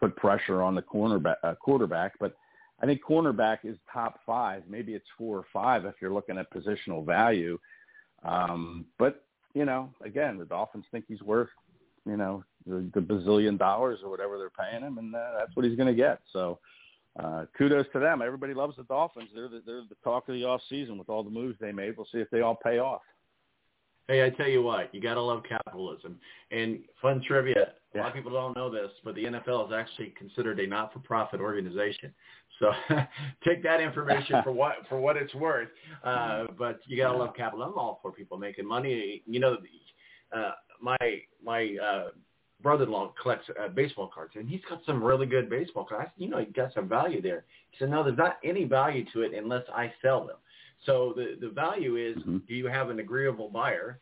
[0.00, 2.36] Put pressure on the cornerback, uh, quarterback, but
[2.80, 4.62] I think cornerback is top five.
[4.68, 7.58] Maybe it's four or five if you're looking at positional value.
[8.24, 11.48] Um, but you know, again, the Dolphins think he's worth,
[12.06, 15.64] you know, the, the bazillion dollars or whatever they're paying him, and uh, that's what
[15.64, 16.20] he's going to get.
[16.32, 16.54] So uh,
[17.56, 18.22] kudos to them.
[18.22, 19.30] Everybody loves the Dolphins.
[19.34, 21.96] They're the, they're the talk of the off season with all the moves they made.
[21.96, 23.02] We'll see if they all pay off.
[24.08, 26.18] Hey, I tell you what, you got to love capitalism.
[26.50, 30.14] And fun trivia, a lot of people don't know this, but the NFL is actually
[30.16, 32.14] considered a not-for-profit organization.
[32.58, 32.72] So
[33.46, 35.68] take that information for what for what it's worth.
[36.02, 37.74] Uh, but you got to love capitalism.
[37.74, 39.22] I'm all for people making money.
[39.26, 39.58] You know,
[40.34, 40.96] uh, my
[41.44, 42.08] my uh,
[42.62, 46.10] brother-in-law collects uh, baseball cards, and he's got some really good baseball cards.
[46.16, 47.44] You know, he got some value there.
[47.70, 50.36] He said, no, there's not any value to it unless I sell them.
[50.86, 54.00] So the, the value is do you have an agreeable buyer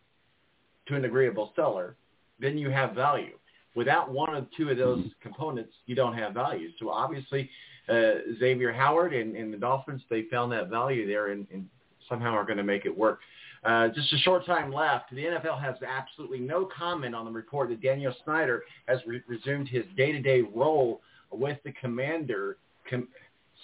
[0.88, 1.96] to an agreeable seller,
[2.38, 3.38] then you have value.
[3.74, 6.70] Without one or two of those components, you don't have value.
[6.78, 7.50] So obviously,
[7.88, 11.66] uh, Xavier Howard and, and the Dolphins, they found that value there and, and
[12.08, 13.20] somehow are going to make it work.
[13.66, 15.10] Uh, just a short time left.
[15.10, 19.68] The NFL has absolutely no comment on the report that Daniel Snyder has re- resumed
[19.68, 21.00] his day-to-day role
[21.32, 22.58] with the commander.
[22.88, 23.08] Com-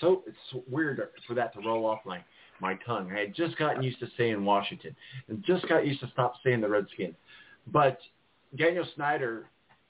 [0.01, 2.23] so it's weird for that to roll off my
[2.61, 3.11] my tongue.
[3.13, 4.95] I had just gotten used to saying Washington
[5.29, 7.15] and just got used to stop saying the Redskins.
[7.67, 7.99] But
[8.57, 9.49] Daniel Snyder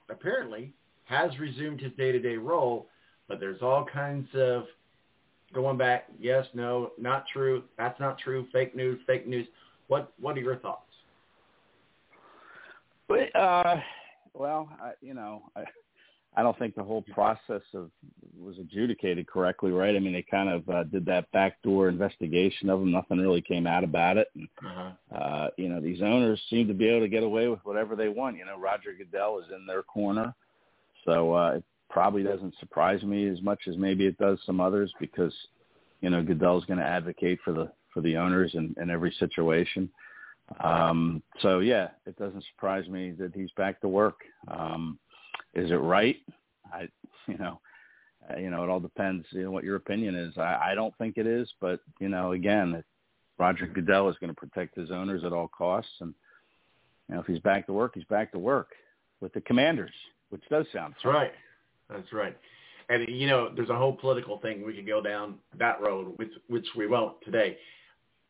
[0.09, 0.73] apparently
[1.05, 2.87] has resumed his day-to-day role,
[3.29, 4.65] but there's all kinds of
[5.53, 9.47] going back, yes, no, not true, that's not true, fake news, fake news.
[9.93, 10.91] What what are your thoughts?
[13.09, 13.77] But uh,
[14.33, 15.65] well, I, you know, I,
[16.35, 17.91] I don't think the whole process of
[18.41, 19.95] was adjudicated correctly, right?
[19.95, 22.91] I mean, they kind of uh, did that backdoor investigation of them.
[22.91, 24.29] Nothing really came out about it.
[24.35, 25.15] And, Uh-huh.
[25.15, 28.09] uh, you know, these owners seem to be able to get away with whatever they
[28.09, 28.39] want.
[28.39, 30.35] You know, Roger Goodell is in their corner,
[31.05, 34.91] so uh, it probably doesn't surprise me as much as maybe it does some others
[34.99, 35.35] because,
[36.01, 39.89] you know, Goodell's going to advocate for the for the owners in, in every situation.
[40.61, 44.21] Um, so yeah, it doesn't surprise me that he's back to work.
[44.49, 44.99] Um,
[45.55, 46.17] is it right?
[46.73, 46.89] I,
[47.27, 47.61] you know,
[48.31, 49.27] uh, you know, it all depends.
[49.31, 50.37] You know what your opinion is.
[50.37, 52.83] I, I don't think it is, but you know, again,
[53.39, 56.15] Roger Goodell is going to protect his owners at all costs, and
[57.09, 58.69] you know, if he's back to work, he's back to work
[59.21, 59.95] with the Commanders,
[60.31, 60.95] which does sound.
[60.95, 61.33] That's right.
[61.89, 62.37] That's right.
[62.89, 66.33] And you know, there's a whole political thing we could go down that road, which
[66.49, 67.57] which we won't today.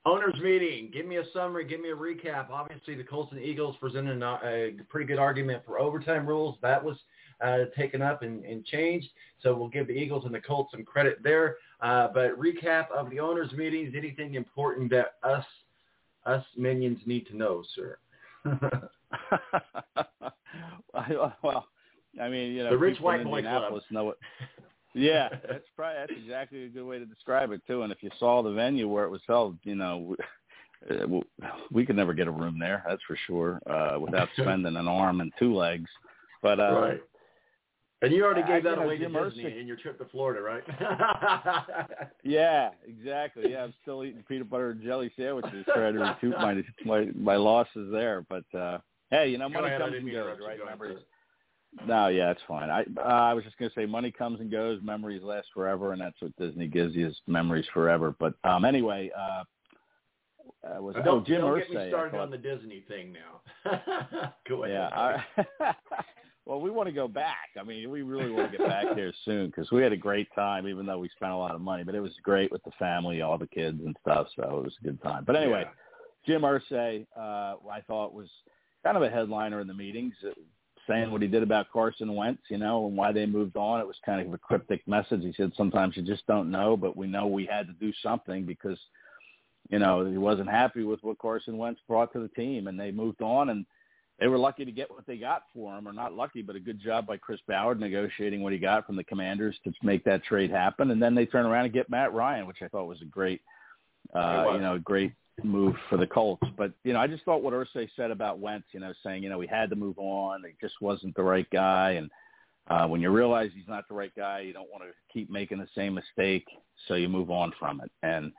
[0.05, 0.91] Owners meeting.
[0.93, 1.65] Give me a summary.
[1.65, 2.51] Give me a recap.
[2.51, 6.59] Obviously, the Colts and Eagles presented a, a pretty good argument for overtime rules.
[6.61, 6.97] That was
[7.41, 9.09] uh, taken up and, and changed.
[9.43, 11.57] So we'll give the Eagles and the Colts some credit there.
[11.81, 13.95] Uh, but recap of the owners meetings.
[13.97, 15.45] Anything important that us
[16.27, 17.99] us minions need to know, sir?
[21.43, 21.67] well,
[22.21, 23.81] I mean, you know, the rich white boy club.
[23.91, 24.19] Know it.
[24.95, 27.83] Yeah, that's probably that's exactly a good way to describe it too.
[27.83, 30.17] And if you saw the venue where it was held, you know,
[31.11, 31.23] we,
[31.71, 32.85] we could never get a room there.
[32.87, 35.89] That's for sure, uh, without spending an arm and two legs.
[36.43, 37.01] But uh, right.
[38.03, 40.65] And you already gave you that away to Disney in your trip to Florida, right?
[42.25, 43.51] Yeah, exactly.
[43.51, 47.37] Yeah, I'm still eating peanut butter and jelly sandwiches trying to recoup my my my
[47.37, 48.25] losses there.
[48.29, 48.79] But uh
[49.11, 50.59] hey, you know, money ahead, comes and goes, right?
[50.59, 50.99] Go ahead, Memories.
[50.99, 51.05] sir.
[51.87, 52.71] No, yeah, it's fine.
[52.71, 56.01] I uh, I was just gonna say money comes and goes, memories last forever, and
[56.01, 58.15] that's what Disney gives you is memories forever.
[58.19, 59.45] But um anyway, uh,
[60.69, 61.69] uh was Uh, oh don't Jim don't Irsay.
[61.73, 63.81] get me started on the Disney thing now.
[64.49, 64.91] Go ahead.
[64.93, 65.23] yeah.
[65.39, 65.75] I,
[66.45, 67.49] well, we want to go back.
[67.59, 70.29] I mean, we really want to get back there soon because we had a great
[70.35, 71.85] time, even though we spent a lot of money.
[71.85, 74.27] But it was great with the family, all the kids and stuff.
[74.37, 75.25] So it was a good time.
[75.25, 75.65] But anyway,
[76.27, 78.29] Jim Irsay, uh, I thought was
[78.85, 80.15] kind of a headliner in the meetings,
[80.89, 83.81] saying what he did about Carson Wentz, you know, and why they moved on.
[83.81, 85.23] It was kind of a cryptic message.
[85.23, 88.45] He said sometimes you just don't know, but we know we had to do something
[88.45, 88.79] because,
[89.71, 92.91] you know, he wasn't happy with what Carson Wentz brought to the team, and they
[92.91, 93.65] moved on and
[94.19, 96.61] they were lucky to get what they got for him, or not lucky, but a
[96.61, 100.23] good job by Chris Ballard negotiating what he got from the Commanders to make that
[100.23, 100.93] trade happen.
[100.93, 103.41] And then they turn around and get Matt Ryan, which I thought was a great,
[104.15, 105.13] uh, you know, a great
[105.43, 106.47] move for the Colts.
[106.57, 109.29] But you know, I just thought what Irsay said about Wentz, you know, saying you
[109.29, 112.11] know he had to move on, it just wasn't the right guy, and
[112.69, 115.59] uh, when you realize he's not the right guy, you don't want to keep making
[115.59, 116.47] the same mistake,
[116.87, 117.91] so you move on from it.
[118.03, 118.33] And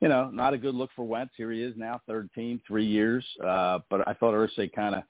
[0.00, 1.34] you know, not a good look for Wentz.
[1.36, 3.24] Here he is now, third team, three years.
[3.44, 5.02] Uh, but I thought Irsay kind of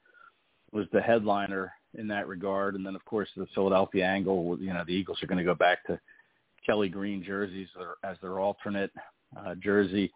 [0.71, 2.75] was the headliner in that regard.
[2.75, 5.55] And then, of course, the Philadelphia angle, you know, the Eagles are going to go
[5.55, 5.99] back to
[6.65, 7.67] Kelly Green jerseys
[8.03, 8.91] as their alternate
[9.37, 10.11] uh, jersey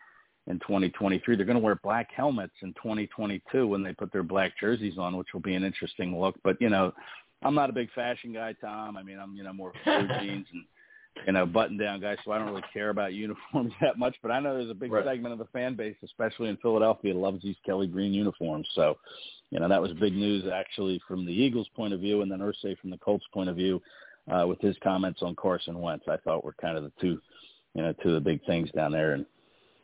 [0.47, 1.35] in 2023.
[1.35, 5.17] They're going to wear black helmets in 2022 when they put their black jerseys on,
[5.17, 6.35] which will be an interesting look.
[6.43, 6.93] But, you know,
[7.43, 8.97] I'm not a big fashion guy, Tom.
[8.97, 10.63] I mean, I'm, you know, more blue jeans and,
[11.27, 14.15] you know, button down guy, so I don't really care about uniforms that much.
[14.21, 15.05] But I know there's a big Right.
[15.05, 18.67] segment of the fan base, especially in Philadelphia, loves these Kelly Green uniforms.
[18.73, 18.97] So,
[19.51, 22.39] you know, that was big news actually from the Eagles' point of view, and then
[22.39, 23.81] Irsay from the Colts' point of view,
[24.31, 26.05] uh, with his comments on Carson Wentz.
[26.07, 27.19] I thought were kind of the two,
[27.73, 29.25] you know, two of the big things down there, and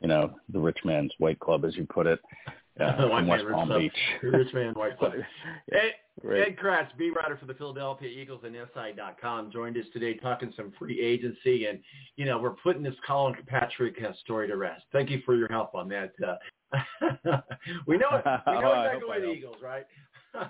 [0.01, 2.19] you know, the rich man's white club, as you put it,
[2.79, 3.69] uh, White West Palm.
[3.69, 3.91] Beach.
[4.23, 5.13] Rich man, white club.
[5.71, 6.47] Ed, Great.
[6.47, 10.71] Ed Kracz, beat writer for the Philadelphia Eagles and SI.com, joined us today talking some
[10.77, 11.65] free agency.
[11.65, 11.79] And,
[12.15, 14.83] you know, we're putting this Colin Patrick story to rest.
[14.91, 16.13] Thank you for your help on that.
[16.25, 16.35] Uh,
[16.71, 17.41] we know,
[17.87, 19.31] we know Oh, exactly I the.
[19.31, 19.85] Eagles, right?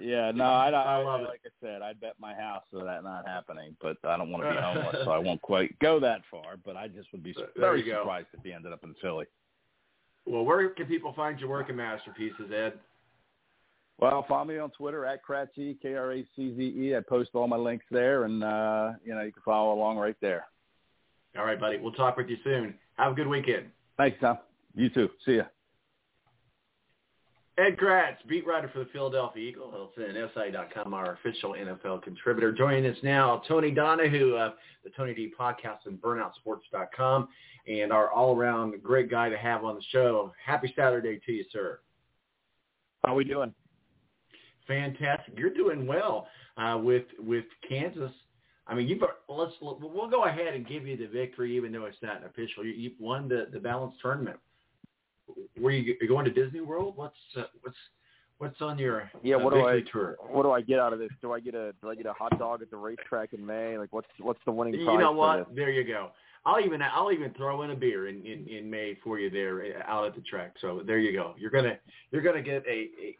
[0.00, 1.24] Yeah, no, I, I, I love it.
[1.24, 4.44] like I said, I'd bet my house for that not happening, but I don't want
[4.44, 6.56] to be homeless, so I won't quite go that far.
[6.64, 8.02] But I just would be There very you go.
[8.02, 9.26] surprised if he ended up in Philly.
[10.26, 12.74] Well, where can people find your work and masterpieces, Ed?
[13.98, 16.96] Well, follow me on Twitter at Kratzy, K R A C Z E.
[16.96, 20.16] I post all my links there, and uh, you know you can follow along right
[20.20, 20.46] there.
[21.38, 21.78] All right, buddy.
[21.78, 22.74] We'll talk with you soon.
[22.96, 23.66] Have a good weekend.
[23.96, 24.38] Thanks, Tom.
[24.74, 25.08] You too.
[25.26, 25.44] See ya.
[27.58, 32.52] Ed Kracz, beat writer for the Philadelphia Eagles and SI.com, our official NFL contributor.
[32.52, 37.28] Joining us now, Tony Donahue of the Tony D Podcast and BurnoutSports.com,
[37.68, 40.32] and our all-around great guy to have on the show.
[40.44, 41.80] Happy Saturday to you, sir.
[43.04, 43.52] How are we doing?
[44.66, 45.38] Fantastic.
[45.38, 48.12] You're doing well uh, with with Kansas.
[48.66, 51.96] I mean, you've let's we'll go ahead and give you the victory, even though it's
[52.02, 52.64] not official.
[52.64, 54.38] You, you've won the the balance tournament.
[55.60, 56.96] Were you going to Disney World?
[56.96, 57.76] What's uh, what's
[58.38, 60.16] what's on your Yeah, uh, what do I tour?
[60.28, 61.10] what do I get out of this?
[61.20, 63.78] Do I get a do I get a hot dog at the racetrack in May?
[63.78, 64.94] Like what's what's the winning prize?
[64.94, 65.54] You know what?
[65.54, 66.10] There you go.
[66.46, 69.62] I'll even I'll even throw in a beer in, in, in May for you there
[69.62, 70.54] uh, out at the track.
[70.60, 71.34] So there you go.
[71.38, 71.78] You're gonna
[72.10, 72.70] you're gonna get a,
[73.00, 73.16] a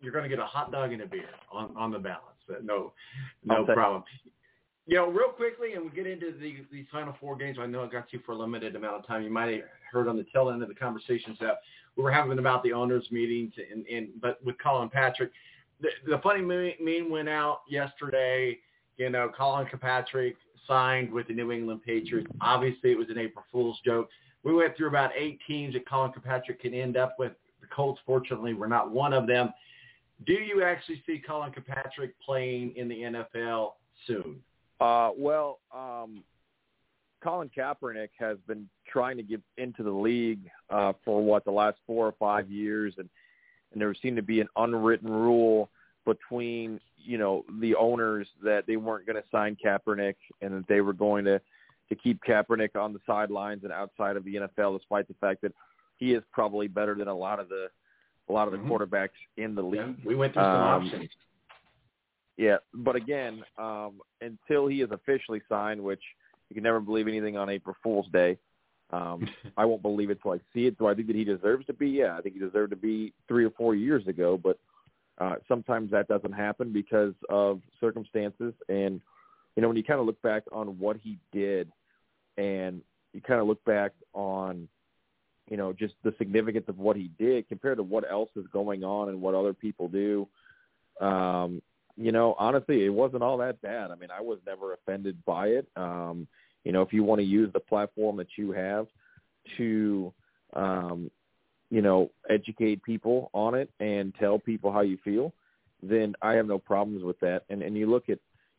[0.00, 2.22] you're gonna get a hot dog and a beer on on the balance.
[2.48, 2.92] But no
[3.44, 4.04] no I'll take- problem.
[4.86, 7.56] You know, real quickly, and we get into the, these final four games.
[7.58, 9.22] I know I got you for a limited amount of time.
[9.22, 11.60] You might have heard on the tail end of the conversations that
[11.96, 15.30] we were having about the owners meetings, and, and but with Colin Patrick,
[15.80, 18.58] the, the funny meme went out yesterday.
[18.98, 20.36] You know, Colin Patrick
[20.68, 22.30] signed with the New England Patriots.
[22.40, 24.08] Obviously, it was an April Fool's joke.
[24.42, 27.32] We went through about eight teams that Colin Patrick can end up with.
[27.60, 29.50] The Colts, fortunately, were not one of them.
[30.26, 33.72] Do you actually see Colin Patrick playing in the NFL
[34.06, 34.40] soon?
[34.80, 36.24] Uh, well, um,
[37.22, 41.78] Colin Kaepernick has been trying to get into the league uh, for what the last
[41.86, 43.08] four or five years, and
[43.72, 45.70] and there seemed to be an unwritten rule
[46.04, 50.80] between you know the owners that they weren't going to sign Kaepernick and that they
[50.80, 51.40] were going to
[51.88, 55.52] to keep Kaepernick on the sidelines and outside of the NFL, despite the fact that
[55.96, 57.68] he is probably better than a lot of the
[58.28, 58.72] a lot of the mm-hmm.
[58.72, 59.96] quarterbacks in the league.
[59.98, 61.10] Yeah, we went through some um, options.
[62.36, 66.02] Yeah, but again, um, until he is officially signed, which
[66.48, 68.38] you can never believe anything on April Fool's Day.
[68.90, 70.78] Um, I won't believe it till I see it.
[70.78, 71.88] Do I think that he deserves to be?
[71.88, 74.38] Yeah, I think he deserved to be three or four years ago.
[74.42, 74.58] But
[75.18, 78.52] uh, sometimes that doesn't happen because of circumstances.
[78.68, 79.00] And
[79.56, 81.70] you know, when you kind of look back on what he did,
[82.36, 82.82] and
[83.12, 84.68] you kind of look back on,
[85.48, 88.82] you know, just the significance of what he did compared to what else is going
[88.82, 90.26] on and what other people do.
[91.00, 91.62] Um,
[91.96, 93.90] you know, honestly, it wasn't all that bad.
[93.90, 95.66] I mean, I was never offended by it.
[95.76, 96.26] Um,
[96.64, 98.86] you know, if you want to use the platform that you have
[99.58, 100.12] to,
[100.54, 101.10] um,
[101.70, 105.32] you know, educate people on it and tell people how you feel,
[105.82, 107.42] then I have no problems with that.
[107.48, 108.18] And and you look at,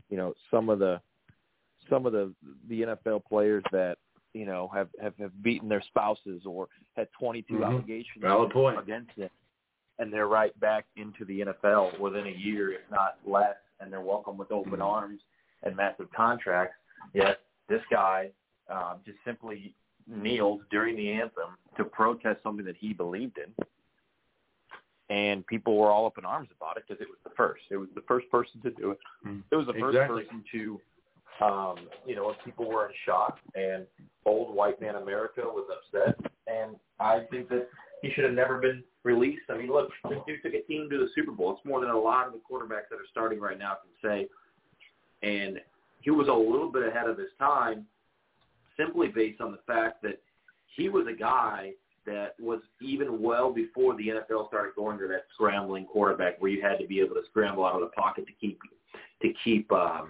[0.10, 1.02] you know, some of the
[1.90, 2.32] some of the
[2.70, 3.98] the NFL players that
[4.34, 7.64] you know have have, have beaten their spouses or had 22 mm-hmm.
[7.64, 8.80] allegations Valid point.
[8.80, 9.30] against them
[10.00, 14.02] and they're right back into the NFL within a year, if not less, and they're
[14.02, 14.82] welcome with open mm-hmm.
[14.82, 15.22] arms
[15.64, 16.76] and massive contracts.
[17.14, 17.39] Yet
[17.70, 18.30] this guy
[18.70, 19.74] um, just simply
[20.08, 23.66] kneeled during the anthem to protest something that he believed in,
[25.16, 27.64] and people were all up in arms about it because it was the first.
[27.70, 29.00] It was the first person to do it.
[29.26, 29.39] Mm-hmm.
[29.52, 30.24] It was the first exactly.
[30.24, 30.82] person to,
[31.46, 31.76] um,
[32.06, 33.86] you know, people were in shock, and
[34.26, 36.16] old white man America was upset,
[36.48, 37.68] and I think that
[38.06, 39.43] he should have never been released.
[39.49, 41.53] I mean, look, this dude took a team to the Super Bowl.
[41.53, 45.28] It's more than a lot of the quarterbacks that are starting right now can say.
[45.28, 45.60] And
[46.01, 47.88] he was a little bit ahead of his time
[48.78, 50.22] simply based on the fact that
[50.76, 51.72] he was a guy
[52.06, 56.62] that was even well before the NFL started going to that scrambling quarterback where you
[56.62, 58.60] had to be able to scramble out of the pocket to keep
[59.24, 60.10] to keep um,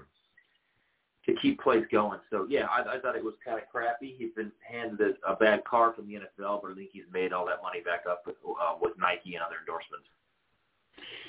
[1.26, 2.20] to keep plays going.
[2.30, 4.16] So yeah, I, I thought it was kind of crappy.
[4.18, 7.34] He's been handed a, a bad car from the NFL, but I think he's made
[7.34, 10.08] all that money back up with uh, with Nike and other endorsements.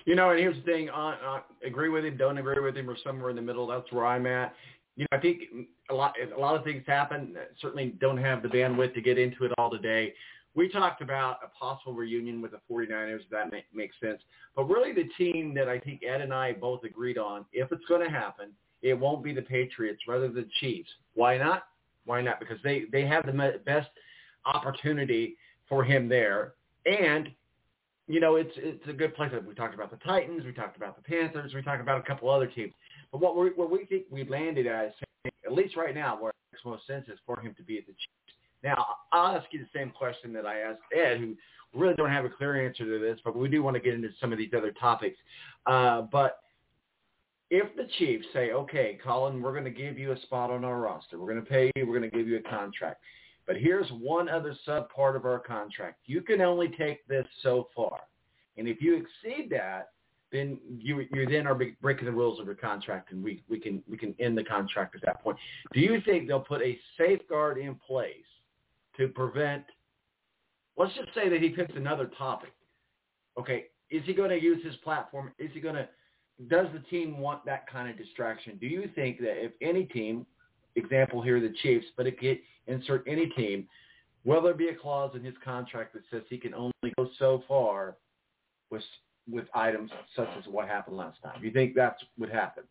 [0.04, 2.90] You know, and here's the thing: uh, uh, agree with him, don't agree with him,
[2.90, 3.66] or somewhere in the middle.
[3.66, 4.54] That's where I'm at.
[4.96, 5.42] You know, I think
[5.90, 7.36] a lot a lot of things happen.
[7.60, 10.14] Certainly, don't have the bandwidth to get into it all today.
[10.54, 13.20] We talked about a possible reunion with the 49ers.
[13.20, 14.20] If that may, makes sense.
[14.54, 17.84] But really, the team that I think Ed and I both agreed on, if it's
[17.86, 20.90] going to happen, it won't be the Patriots, rather the Chiefs.
[21.14, 21.64] Why not?
[22.04, 22.40] Why not?
[22.40, 23.88] Because they they have the best
[24.44, 25.36] opportunity
[25.68, 26.54] for him there,
[26.84, 27.30] and
[28.06, 29.32] you know it's it's a good place.
[29.46, 32.30] We talked about the Titans, we talked about the Panthers, we talked about a couple
[32.30, 32.72] other teams.
[33.10, 36.30] But what we what we think we landed at, is, at least right now, where
[36.30, 38.38] it makes most sense is for him to be at the Chiefs.
[38.62, 41.34] Now I'll ask you the same question that I asked Ed, who
[41.74, 44.08] really don't have a clear answer to this, but we do want to get into
[44.20, 45.16] some of these other topics.
[45.66, 46.38] Uh, but
[47.50, 50.80] if the Chiefs say, okay, Colin, we're going to give you a spot on our
[50.80, 51.18] roster.
[51.18, 51.86] We're going to pay you.
[51.86, 53.00] We're going to give you a contract.
[53.46, 56.00] But here's one other sub part of our contract.
[56.06, 58.00] You can only take this so far.
[58.56, 59.90] And if you exceed that,
[60.32, 63.80] then you you then are breaking the rules of your contract, and we, we can
[63.88, 65.36] we can end the contract at that point.
[65.72, 68.10] Do you think they'll put a safeguard in place
[68.96, 69.64] to prevent?
[70.76, 72.52] Let's just say that he picks another topic.
[73.38, 75.32] Okay, is he going to use his platform?
[75.38, 75.88] Is he going to
[76.48, 78.58] does the team want that kind of distraction?
[78.60, 80.26] Do you think that if any team,
[80.76, 83.66] example here the Chiefs, but it could insert any team,
[84.24, 87.42] will there be a clause in his contract that says he can only go so
[87.48, 87.96] far
[88.70, 88.82] with
[89.28, 91.40] with items such as what happened last time?
[91.40, 92.62] Do you think that would happen?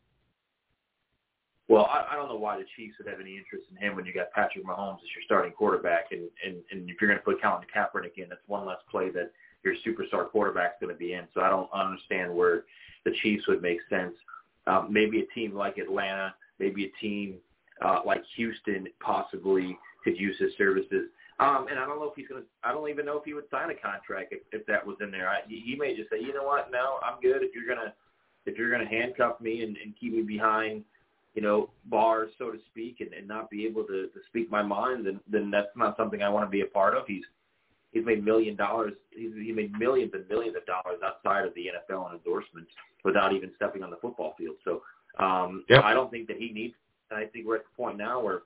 [1.68, 4.06] Well, I, I don't know why the Chiefs would have any interest in him when
[4.06, 7.26] you got Patrick Mahomes as your starting quarterback, and and, and if you're going to
[7.26, 9.32] put Colin Kaepernick in, that's one less play that
[9.64, 11.26] your superstar quarterback's going to be in.
[11.34, 12.66] So I don't understand where
[13.06, 14.14] the Chiefs would make sense.
[14.68, 17.36] Um, maybe a team like Atlanta, maybe a team
[17.84, 21.10] uh, like Houston possibly could use his services.
[21.40, 22.48] Um, and I don't know if he's going to.
[22.64, 25.12] I don't even know if he would sign a contract if, if that was in
[25.12, 25.28] there.
[25.28, 27.44] I, he may just say, you know what, no, I'm good.
[27.44, 27.94] If you're gonna
[28.46, 30.86] if you're gonna handcuff me and, and keep me behind,
[31.34, 34.64] you know, bars so to speak, and, and not be able to, to speak my
[34.64, 37.04] mind, then then that's not something I want to be a part of.
[37.06, 37.26] He's
[37.96, 38.94] he's made million dollars.
[39.10, 42.70] He's he made millions and millions of dollars outside of the NFL and endorsements
[43.04, 44.58] without even stepping on the football field.
[44.64, 44.82] So
[45.18, 45.84] um, Yep.
[45.84, 46.76] I don't think that he needs.
[47.10, 48.42] I think we're at the point now where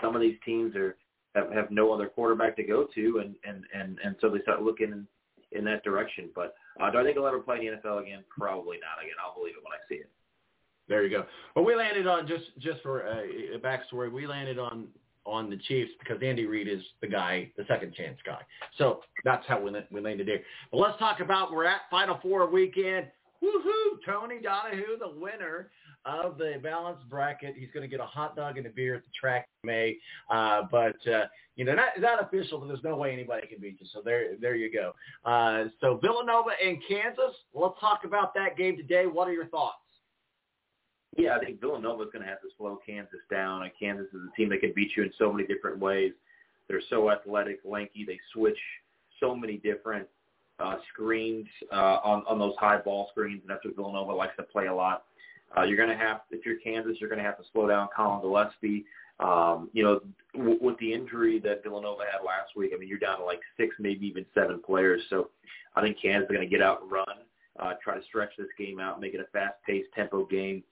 [0.00, 0.96] some of these teams are
[1.34, 4.62] have, have no other quarterback to go to, and and and and so they start
[4.62, 5.06] looking in,
[5.56, 6.30] in that direction.
[6.34, 8.24] But uh, do I think he'll ever play in the NFL again?
[8.30, 9.04] Probably not.
[9.04, 10.10] Again, I'll believe it when I see it.
[10.88, 11.24] There you go.
[11.54, 14.10] Well, we landed on just just for a, a backstory.
[14.10, 14.88] We landed on
[15.26, 18.40] on the Chiefs because Andy Reid is the guy, the second chance guy.
[18.78, 20.40] So that's how we we landed there.
[20.70, 23.06] But let's talk about we're at Final Four weekend.
[23.42, 23.98] Woohoo!
[24.06, 25.70] Tony Donahue, the winner
[26.04, 27.54] of the balance bracket.
[27.56, 29.96] He's going to get a hot dog and a beer at the track in May.
[30.30, 31.24] Uh, but uh,
[31.56, 33.86] you know, not not official, but there's no way anybody can beat you.
[33.92, 34.94] So there there you go.
[35.28, 37.34] Uh, so Villanova and Kansas.
[37.54, 39.06] Let's talk about that game today.
[39.06, 39.81] What are your thoughts?
[41.16, 43.62] Yeah, I think Villanova's going to have to slow Kansas down.
[43.62, 46.12] And Kansas is a team that can beat you in so many different ways.
[46.68, 48.04] They're so athletic, lanky.
[48.06, 48.58] They switch
[49.20, 50.08] so many different
[50.58, 54.42] uh, screens uh, on on those high ball screens, and that's what Villanova likes to
[54.42, 55.04] play a lot.
[55.56, 57.88] Uh, you're going to have, if you're Kansas, you're going to have to slow down
[57.94, 58.86] Collin Gillespie.
[59.20, 60.00] Um, you know,
[60.34, 63.40] w- with the injury that Villanova had last week, I mean, you're down to like
[63.58, 65.02] six, maybe even seven players.
[65.10, 65.28] So
[65.76, 67.06] I think Kansas is going to get out and run,
[67.60, 70.62] uh, try to stretch this game out, make it a fast-paced tempo game,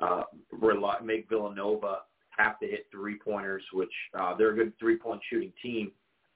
[0.00, 0.22] uh,
[0.52, 2.00] rely, make Villanova
[2.36, 5.92] have to hit three-pointers, which uh, they're a good three-point shooting team.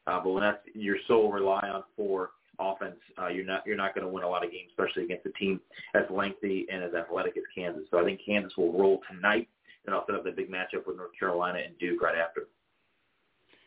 [0.07, 3.95] Uh, but when that's your sole rely on for offense, uh, you're not you're not
[3.95, 5.61] going to win a lot of games, especially against a team
[5.95, 7.85] as lengthy and as athletic as Kansas.
[7.91, 9.49] So I think Kansas will roll tonight,
[9.87, 12.49] and I'll set up the big matchup with North Carolina and Duke right after.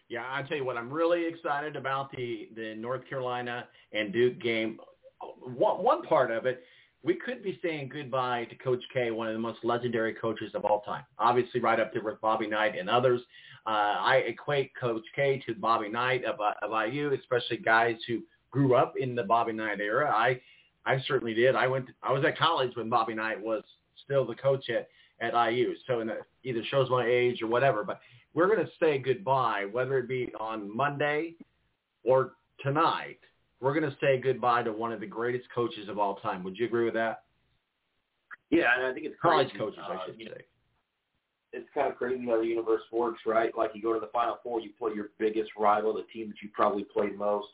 [0.10, 4.40] Yeah, I tell you what, I'm really excited about the the North Carolina and Duke
[4.40, 4.80] game.
[5.42, 6.64] One one part of it,
[7.08, 10.66] we could be saying goodbye to Coach K, one of the most legendary coaches of
[10.66, 11.06] all time.
[11.18, 13.22] Obviously, right up there with Bobby Knight and others.
[13.66, 18.24] Uh, I equate Coach K to Bobby Knight of, uh, of IU, especially guys who
[18.52, 20.12] grew up in the Bobby Knight era.
[20.14, 20.42] I
[20.86, 21.56] I certainly did.
[21.56, 21.88] I went.
[21.88, 23.64] To, I was at college when Bobby Knight was
[24.04, 24.90] still the coach at
[25.22, 25.76] at IU.
[25.88, 27.86] So in the, either shows my age or whatever.
[27.86, 28.02] But
[28.34, 31.36] we're going to say goodbye, whether it be on Monday
[32.04, 33.20] or tonight.
[33.60, 36.44] We're going to say goodbye to one of the greatest coaches of all time.
[36.44, 37.24] Would you agree with that?
[38.50, 40.44] Yeah, and I think it's College crazy, coaches, uh, I should you know, say.
[41.54, 43.52] it's kind of crazy how the universe works, right?
[43.58, 46.42] Like you go to the Final Four, you play your biggest rival, the team that
[46.42, 47.48] you probably played most,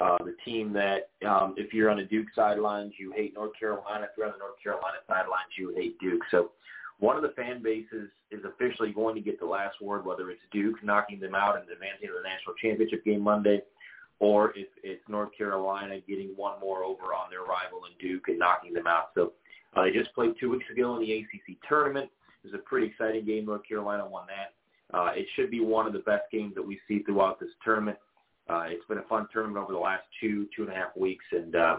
[0.00, 4.04] uh, the team that um, if you're on the Duke sidelines, you hate North Carolina.
[4.04, 6.22] If you're on the North Carolina sidelines, you hate Duke.
[6.30, 6.52] So
[6.98, 10.40] one of the fan bases is officially going to get the last word, whether it's
[10.52, 13.60] Duke knocking them out and advancing to the national championship game Monday,
[14.18, 18.38] or if it's North Carolina getting one more over on their rival in Duke and
[18.38, 19.10] knocking them out.
[19.14, 19.32] So
[19.74, 22.10] uh, they just played two weeks ago in the ACC tournament.
[22.44, 23.46] It was a pretty exciting game.
[23.46, 24.96] North Carolina won that.
[24.96, 27.96] Uh, it should be one of the best games that we see throughout this tournament.
[28.48, 31.24] Uh, it's been a fun tournament over the last two, two and a half weeks,
[31.32, 31.76] and uh,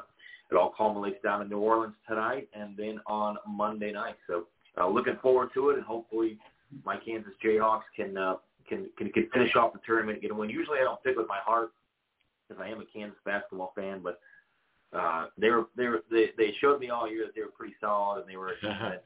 [0.49, 4.15] it all culminates down in New Orleans tonight and then on Monday night.
[4.27, 4.47] So
[4.77, 6.39] uh, looking forward to it, and hopefully
[6.85, 8.35] my Kansas Jayhawks can uh,
[8.67, 10.49] can, can can finish off the tournament and get a win.
[10.49, 11.71] Usually I don't pick with my heart
[12.53, 14.19] because I am a Kansas basketball fan, but
[14.97, 17.75] uh, they were they were they, they showed me all year that they were pretty
[17.81, 19.03] solid and they were that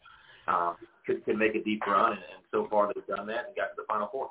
[0.48, 0.74] uh,
[1.06, 3.68] could could make a deep run, and, and so far they've done that and got
[3.68, 4.30] to the Final Four.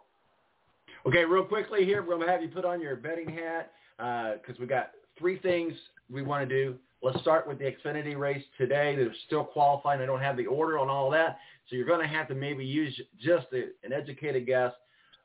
[1.06, 4.58] Okay, real quickly here, we're going to have you put on your betting hat because
[4.58, 5.72] we got three things
[6.10, 6.76] we want to do.
[7.02, 8.96] Let's start with the Xfinity race today.
[8.96, 10.00] They're still qualifying.
[10.00, 11.38] I don't have the order on all that,
[11.68, 14.72] so you're going to have to maybe use just a, an educated guess.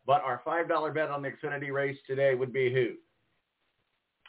[0.06, 2.96] But our $5 bet on the Xfinity race today would be who?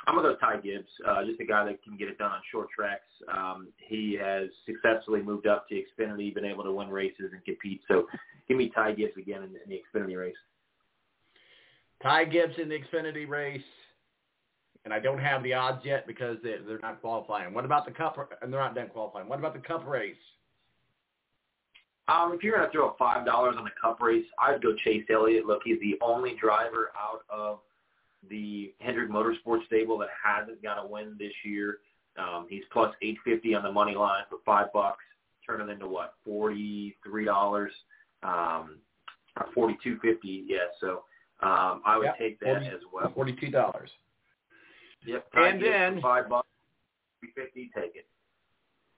[0.07, 2.41] I'm gonna go Ty Gibbs, uh, just a guy that can get it done on
[2.51, 3.07] short tracks.
[3.33, 7.83] Um, he has successfully moved up to Xfinity, been able to win races and compete.
[7.87, 8.07] So
[8.49, 10.35] give me Ty Gibbs again in, in the Xfinity race.
[12.03, 13.63] Ty Gibbs in the Xfinity race,
[14.85, 17.55] and I don't have the odds yet because they're, they're not qualifying.
[17.55, 18.17] What about the Cup?
[18.43, 19.29] And they're not done qualifying.
[19.29, 20.17] What about the Cup race?
[22.09, 25.47] Um, if you're gonna throw five dollars on the Cup race, I'd go Chase Elliott.
[25.47, 27.61] Look, he's the only driver out of
[28.29, 31.79] the Hendrick Motorsports stable that hasn't got a win this year.
[32.19, 35.03] Um, he's plus eight fifty on the money line for five bucks,
[35.47, 37.73] turning into what forty three dollars,
[38.23, 38.79] um,
[39.39, 40.45] or forty two fifty.
[40.47, 41.05] Yeah, so
[41.41, 43.13] um, I would Yep, take that 40 as well.
[43.15, 43.91] Forty-two dollars.
[45.05, 46.47] Yep, And then- five bucks,
[47.35, 48.07] 50, take it.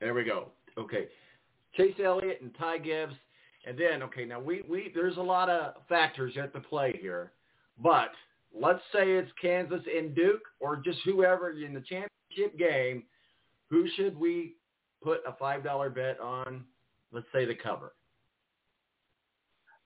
[0.00, 0.50] There we go.
[0.76, 1.06] Okay.
[1.74, 3.14] Chase Elliott and Ty Gibbs.
[3.66, 7.32] And then, okay, now we, we there's a lot of factors at the play here.
[7.82, 8.10] But
[8.58, 13.02] let's say it's Kansas and Duke or just whoever in the championship game,
[13.70, 14.54] who should we
[15.02, 16.64] put a five dollar bet on,
[17.12, 17.92] let's say the cover?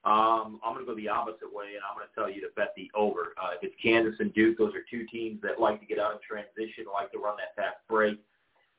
[0.05, 2.47] Um, I'm going to go the opposite way, and I'm going to tell you to
[2.55, 3.33] bet the over.
[3.35, 6.13] Uh, if it's Kansas and Duke, those are two teams that like to get out
[6.13, 8.17] in transition, like to run that fast break.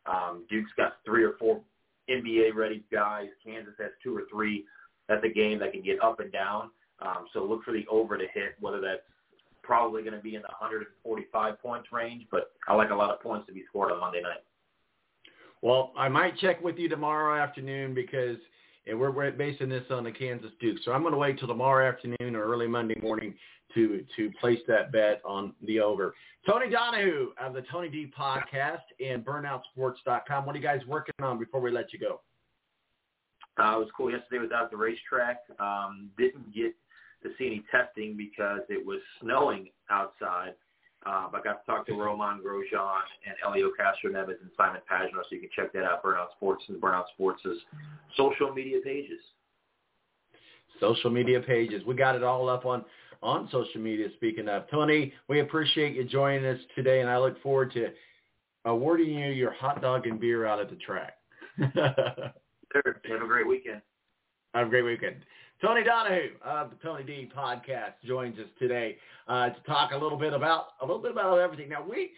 [0.06, 1.60] Um, Duke's got three or four
[2.08, 3.28] NBA-ready guys.
[3.44, 4.64] Kansas has two or three.
[5.08, 6.70] That's a game that can get up and down.
[7.00, 9.02] Um, so look for the over to hit, whether that's
[9.70, 13.20] probably going to be in the 145 points range, but I like a lot of
[13.22, 14.42] points to be scored on Monday night.
[15.62, 18.36] Well, I might check with you tomorrow afternoon because
[18.88, 20.78] and we're, we're basing this on the Kansas Duke.
[20.84, 23.32] So I'm going to wait till tomorrow afternoon or early Monday morning
[23.76, 26.16] to to place that bet on the over.
[26.44, 30.46] Tony Donahue of the Tony D podcast and burnoutsports.com.
[30.46, 32.22] What are you guys working on before we let you go?
[33.56, 34.40] Uh, it was cool yesterday.
[34.40, 35.42] Was out at the racetrack.
[35.60, 36.74] Um, didn't get
[37.22, 40.54] to see any testing because it was snowing outside.
[41.06, 45.22] Uh, but I got to talk to Romain Grosjean and Helio Castroneves and Simon Pagenaud,
[45.22, 46.04] so you can check that out.
[46.04, 47.42] Burnout Sports and Burnout Sports'
[48.16, 49.20] social media pages.
[50.78, 51.82] Social media pages.
[51.86, 52.84] We got it all up on
[53.22, 54.08] on social media.
[54.16, 57.88] Speaking of Tony, we appreciate you joining us today, and I look forward to
[58.64, 61.14] awarding you your hot dog and beer out at the track.
[61.58, 63.00] sure.
[63.08, 63.80] Have a great weekend.
[64.54, 65.16] Have a great weekend.
[65.60, 68.96] Tony Donahue of the Tony D podcast joins us today
[69.28, 71.68] uh, to talk a little bit about a little bit about everything.
[71.68, 72.12] Now we,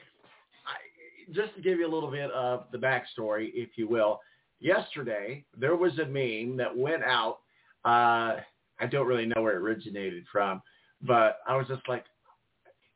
[0.64, 4.20] I, just to give you a little bit of the backstory, if you will.
[4.60, 7.38] Yesterday there was a meme that went out.
[7.84, 8.38] Uh,
[8.78, 10.62] I don't really know where it originated from,
[11.02, 12.04] but I was just like,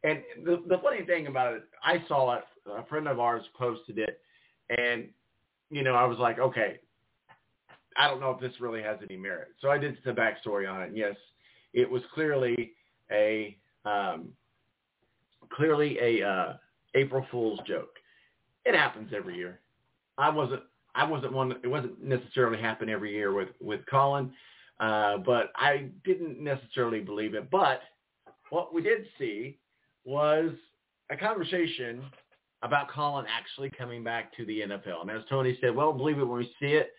[0.05, 2.45] and the, the funny thing about it, I saw it.
[2.71, 4.21] A friend of ours posted it,
[4.79, 5.07] and
[5.71, 6.79] you know I was like, okay,
[7.99, 9.49] I don't know if this really has any merit.
[9.61, 10.89] So I did the backstory on it.
[10.89, 11.17] And yes,
[11.73, 12.73] it was clearly
[13.11, 14.29] a um,
[15.51, 16.57] clearly a uh,
[16.95, 17.95] April Fool's joke.
[18.65, 19.61] It happens every year.
[20.19, 20.63] I wasn't
[20.95, 21.53] I wasn't one.
[21.63, 24.33] It wasn't necessarily happen every year with with Colin,
[24.81, 27.51] uh, but I didn't necessarily believe it.
[27.51, 27.81] But
[28.51, 29.59] what we did see
[30.05, 30.51] was
[31.11, 32.03] a conversation
[32.63, 35.03] about Colin actually coming back to the NFL.
[35.03, 36.93] And as Tony said, well, believe it when we see it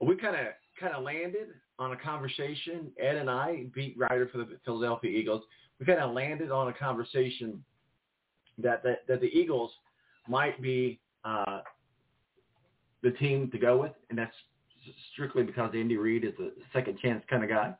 [0.00, 0.46] we kind of
[0.78, 1.48] kind of landed
[1.78, 2.90] on a conversation.
[3.00, 5.42] Ed and I, beat writer for the Philadelphia Eagles,
[5.78, 7.62] we kind of landed on a conversation
[8.58, 9.72] that that, that the Eagles
[10.28, 11.60] might be uh,
[13.02, 14.34] the team to go with, and that's
[15.12, 17.74] strictly because Andy Reid is a second chance kind of guy.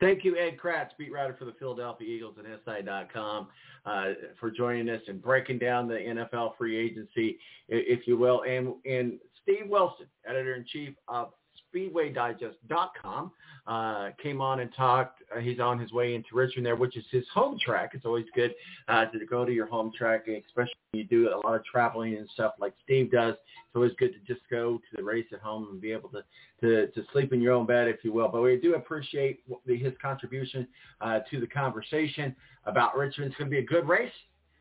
[0.00, 3.48] Thank you, Ed Kracz, beat writer for the Philadelphia Eagles at SI.com,
[3.84, 4.04] uh,
[4.38, 7.38] for joining us and breaking down the NFL free agency,
[7.68, 8.42] if you will.
[8.48, 11.32] And, and Steve Wilson, editor-in-chief of
[11.74, 13.32] SpeedwayDigest.com,
[13.66, 15.22] uh, came on and talked.
[15.34, 17.90] Uh, he's on his way into Richmond there, which is his home track.
[17.94, 18.54] It's always good
[18.88, 22.16] uh, to go to your home track, especially when you do a lot of traveling
[22.16, 23.34] and stuff like Steve does.
[23.34, 26.22] It's always good to just go to the race at home and be able to,
[26.62, 28.28] to, to sleep in your own bed, if you will.
[28.28, 30.66] But we do appreciate the, his contribution
[31.00, 32.34] uh, to the conversation
[32.64, 33.30] about Richmond.
[33.30, 34.12] It's going to be a good race,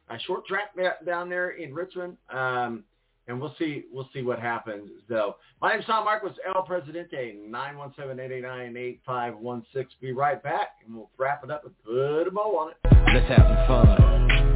[0.09, 0.75] a short track
[1.05, 2.17] down there in Richmond.
[2.29, 2.83] Um,
[3.29, 4.89] and we'll see we'll see what happens.
[5.07, 9.85] So my name's Tom Marcos, El Presidente, 917-889-8516.
[10.01, 12.77] Be right back, and we'll wrap it up and put a bow on it.
[13.13, 13.87] Let's have some fun.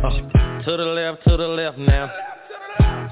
[0.03, 0.09] Uh,
[0.63, 2.11] to the left, to the left now.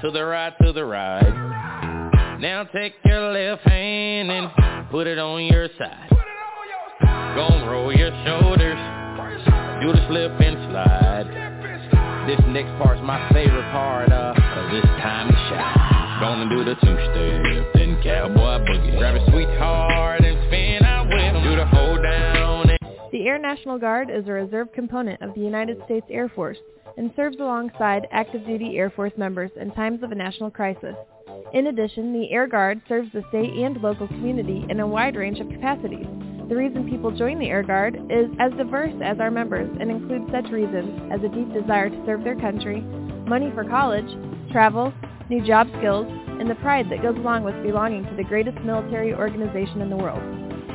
[0.02, 2.38] To the right, to the right.
[2.40, 4.50] Now take your left hand and
[4.90, 6.08] put it on your side.
[7.36, 8.78] Gonna roll your shoulders.
[9.80, 11.28] Do the slip and slide.
[12.26, 14.34] This next part's my favorite part uh,
[14.72, 15.92] this time to.
[16.20, 18.96] Gonna do the two-step, then cowboy boogie.
[18.96, 21.42] Grab a sweetheart and spin out with him.
[21.42, 22.70] Do the hold down.
[22.70, 22.78] And-
[23.12, 26.58] the Air National Guard is a reserve component of the United States Air Force
[26.96, 30.94] and serves alongside active duty Air Force members in times of a national crisis.
[31.52, 35.40] In addition, the Air Guard serves the state and local community in a wide range
[35.40, 36.06] of capacities.
[36.48, 40.30] The reason people join the Air Guard is as diverse as our members and includes
[40.32, 42.80] such reasons as a deep desire to serve their country,
[43.26, 44.08] money for college,
[44.52, 44.92] travel,
[45.28, 46.06] new job skills,
[46.38, 49.96] and the pride that goes along with belonging to the greatest military organization in the
[49.96, 50.22] world.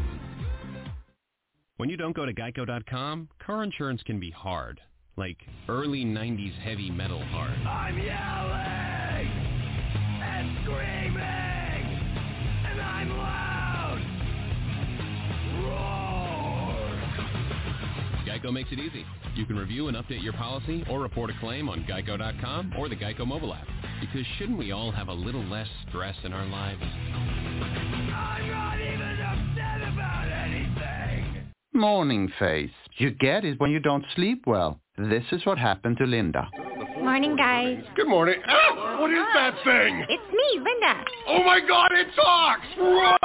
[1.77, 4.81] When you don't go to geico.com, car insurance can be hard.
[5.17, 5.39] Like
[5.69, 7.59] early 90s heavy metal hard.
[7.67, 8.92] I'm yelling
[18.43, 19.05] Geico makes it easy.
[19.35, 22.97] You can review and update your policy or report a claim on geico.com or the
[22.97, 23.67] Geico mobile app.
[24.01, 26.83] Because shouldn't we all have a little less stress in our lives?
[26.83, 31.53] I'm not even upset about anything.
[31.73, 32.71] Morning face.
[32.99, 34.81] You get it when you don't sleep well.
[34.99, 36.49] This is what happened to Linda.
[37.03, 37.83] Morning, guys.
[37.97, 38.39] Good morning.
[38.47, 40.07] Ah, what is that thing?
[40.09, 41.03] It's me, Linda.
[41.27, 42.63] Oh my God, it talks!
[42.79, 43.19] Run!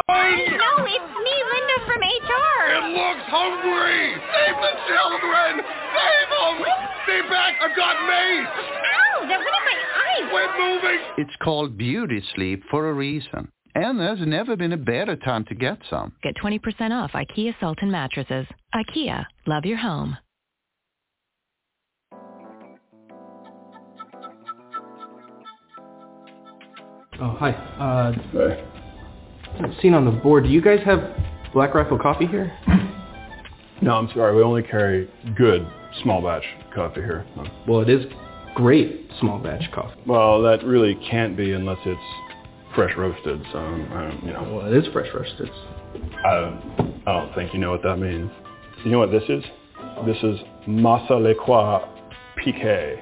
[0.58, 2.58] No, it's me, Linda from HR.
[2.74, 4.18] It looks hungry!
[4.34, 5.62] Save the children!
[5.94, 6.56] Save them!
[7.06, 7.54] Stay back!
[7.62, 8.50] I've got mace!
[8.50, 10.22] Ow, that went in my eye.
[10.32, 11.00] Quit moving!
[11.20, 13.52] It's called beauty sleep for a reason.
[13.76, 16.14] And there's never been a better time to get some.
[16.24, 16.60] Get 20%
[16.92, 18.48] off IKEA Sultan mattresses.
[18.74, 20.18] IKEA, love your home.
[27.20, 27.52] Oh, hi.
[27.80, 28.12] Uh,
[29.82, 31.00] seen on the board, do you guys have
[31.52, 32.56] Black Rifle coffee here?
[33.82, 34.36] No, I'm sorry.
[34.36, 35.68] We only carry good
[36.04, 37.26] small batch coffee here.
[37.68, 38.06] Well, it is
[38.56, 40.00] great small batch coffee.
[40.06, 42.00] Well, that really can't be unless it's
[42.76, 43.42] fresh roasted.
[43.52, 44.44] So, um, you know.
[44.52, 45.50] Well, it is fresh roasted.
[46.26, 46.60] I,
[47.06, 48.32] I don't think you know what that means.
[48.84, 49.44] You know what this is?
[50.06, 51.88] This is Masa Lekwa
[52.38, 53.00] Pique,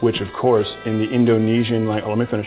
[0.00, 2.46] which of course in the Indonesian language, oh, let me finish.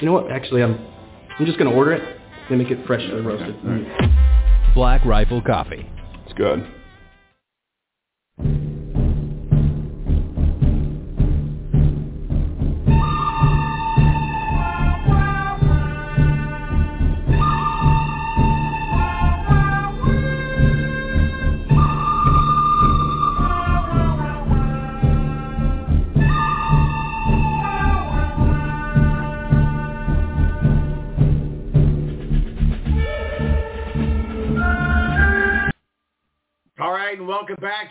[0.00, 0.30] You know what?
[0.30, 0.78] Actually, I'm
[1.38, 2.20] I'm just gonna order it.
[2.48, 3.56] They make it fresh and roasted.
[4.74, 5.88] Black Rifle Coffee.
[6.24, 6.66] It's good.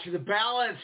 [0.03, 0.77] To the balance.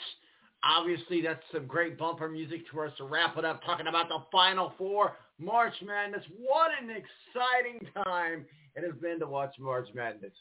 [0.64, 4.20] Obviously, that's some great bumper music to us to wrap it up, talking about the
[4.32, 6.24] Final Four, March Madness.
[6.38, 10.34] What an exciting time it has been to watch March Madness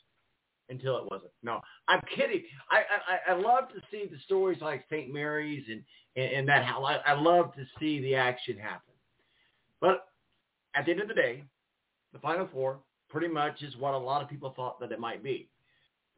[0.70, 1.32] until it wasn't.
[1.42, 2.42] No, I'm kidding.
[2.70, 2.82] I
[3.28, 5.12] I, I love to see the stories like St.
[5.12, 5.82] Mary's and,
[6.16, 8.94] and, and that how I, I love to see the action happen.
[9.80, 10.06] But
[10.74, 11.44] at the end of the day,
[12.12, 12.78] the Final Four
[13.10, 15.48] pretty much is what a lot of people thought that it might be.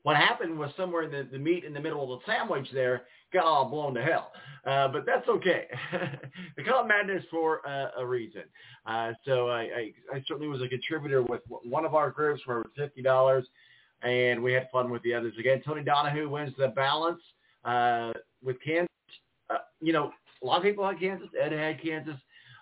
[0.07, 3.07] What happened was somewhere in the, the meat in the middle of the sandwich there
[3.33, 4.31] got all blown to hell.
[4.65, 5.65] Uh, but that's okay.
[6.57, 8.45] they call it madness for uh, a reason.
[8.87, 12.65] Uh, so I, I, I certainly was a contributor with one of our groups for
[12.79, 13.43] $50,
[14.05, 15.35] and we had fun with the others.
[15.41, 17.21] Again, Tony Donahue wins the balance
[17.65, 18.13] uh,
[18.45, 18.87] with Kansas.
[19.51, 21.31] Uh, you know, a lot of people had Kansas.
[21.37, 22.15] Ed had Kansas.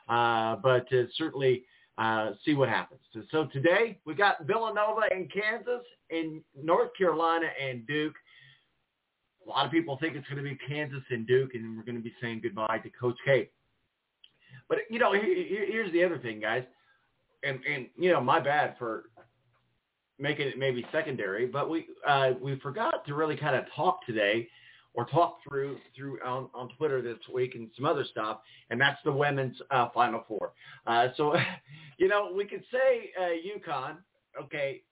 [0.08, 1.64] Uh, but uh, certainly
[1.98, 3.00] uh, see what happens.
[3.30, 8.14] So, today we got Villanova and Kansas, and North Carolina and Duke.
[9.46, 11.96] A lot of people think it's going to be Kansas and Duke, and we're going
[11.96, 13.50] to be saying goodbye to Coach K.
[14.68, 16.64] But you know, here, here- here's the other thing, guys,
[17.42, 19.04] and and you know, my bad for
[20.18, 24.48] making it maybe secondary, but we uh, we forgot to really kind of talk today
[24.94, 28.38] or talk through through on, on Twitter this week and some other stuff,
[28.70, 30.52] and that's the women's uh, Final Four.
[30.86, 31.34] Uh, so,
[31.98, 33.96] you know, we could say uh, UConn,
[34.40, 34.82] okay,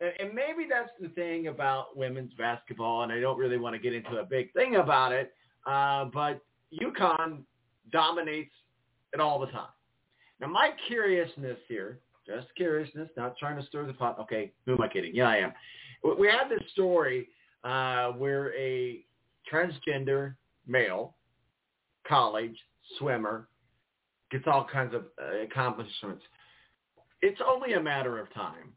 [0.00, 3.94] and, maybe that's the thing about women's basketball, and I don't really want to get
[3.94, 5.32] into a big thing about it,
[5.66, 6.40] uh, but
[6.82, 7.42] UConn
[7.92, 8.52] dominates
[9.12, 9.68] it all the time.
[10.40, 14.18] Now, my curiousness here, just curiousness, not trying to stir the pot.
[14.18, 15.14] Okay, who am I kidding?
[15.14, 15.52] Yeah, I am.
[16.02, 17.28] We- We had this story
[17.62, 19.04] uh, where a
[19.50, 20.34] transgender
[20.66, 21.14] male,
[22.06, 22.56] college
[22.98, 23.48] swimmer,
[24.30, 26.22] gets all kinds of uh, accomplishments.
[27.20, 28.72] it's only a matter of time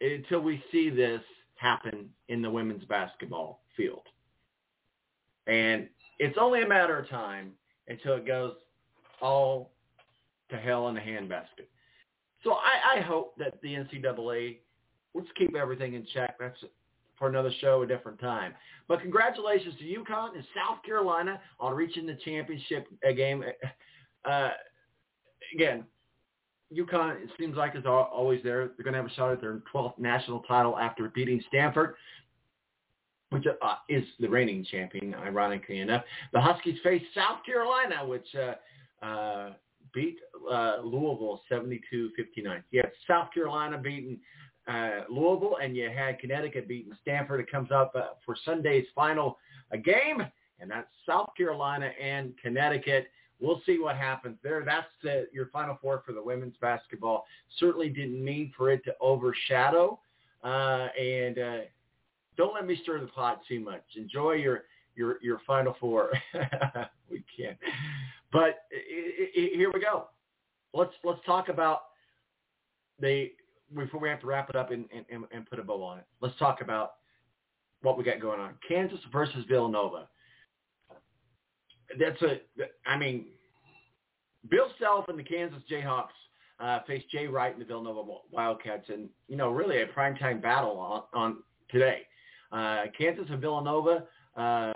[0.00, 1.20] until we see this
[1.56, 4.02] happen in the women's basketball field.
[5.46, 7.52] And it's only a matter of time
[7.88, 8.54] until it goes
[9.20, 9.72] all
[10.50, 11.68] to hell in a handbasket.
[12.44, 14.58] So I, I hope that the NCAA,
[15.14, 16.36] let's keep everything in check.
[16.38, 16.58] That's
[17.18, 18.54] for another show, a different time.
[18.88, 22.86] But congratulations to UConn and South Carolina on reaching the championship
[23.16, 23.44] game.
[24.24, 24.50] Uh,
[25.52, 25.82] again,
[26.72, 28.68] UConn, it seems like is always there.
[28.68, 31.94] They're going to have a shot at their 12th national title after beating Stanford,
[33.30, 36.04] which uh, is the reigning champion, ironically enough.
[36.32, 39.52] The Huskies face South Carolina, which uh, uh,
[39.92, 40.18] beat
[40.50, 42.62] uh, Louisville 72-59.
[42.70, 44.18] You had South Carolina beating
[44.68, 47.40] uh, Louisville, and you had Connecticut beating Stanford.
[47.40, 49.38] It comes up uh, for Sunday's final
[49.84, 50.22] game,
[50.60, 53.08] and that's South Carolina and Connecticut.
[53.40, 54.62] We'll see what happens there.
[54.64, 57.26] That's the, your Final Four for the women's basketball.
[57.58, 59.98] Certainly didn't mean for it to overshadow,
[60.44, 61.58] uh, and uh,
[62.36, 63.82] don't let me stir the pot too much.
[63.96, 64.62] Enjoy your
[64.94, 66.10] your your Final Four.
[67.10, 67.58] we can't.
[68.32, 70.06] but it, it, here we go.
[70.72, 71.80] Let's let's talk about
[73.00, 73.32] the
[73.74, 76.04] before we have to wrap it up and, and, and put a bow on it.
[76.20, 76.94] Let's talk about
[77.82, 78.54] what we got going on.
[78.68, 80.08] Kansas versus Villanova
[81.98, 82.40] that's a,
[82.86, 83.26] I mean,
[84.50, 86.08] Bill Self and the Kansas Jayhawks
[86.60, 90.78] uh, faced Jay Wright and the Villanova Wildcats, and you know, really a primetime battle
[90.78, 91.36] on, on
[91.70, 92.02] today.
[92.50, 94.04] Uh, Kansas and Villanova
[94.36, 94.72] uh,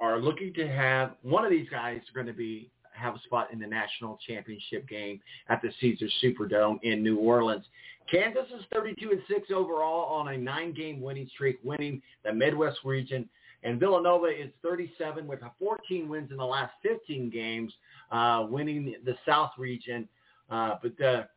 [0.00, 3.58] are looking to have one of these guys going to be have a spot in
[3.58, 7.64] the national championship game at the Caesars Superdome in New Orleans.
[8.10, 13.28] Kansas is 32 and 6 overall on a nine-game winning streak, winning the Midwest region.
[13.62, 17.72] And Villanova is 37 with 14 wins in the last 15 games,
[18.12, 20.06] uh, winning the South region.
[20.50, 21.28] Uh, but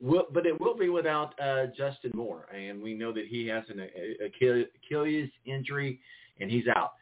[0.00, 3.64] will, but it will be without uh, Justin Moore, and we know that he has
[3.68, 3.86] an
[4.24, 6.00] Achilles injury,
[6.40, 6.92] and he's out.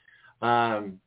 [0.47, 1.01] Um,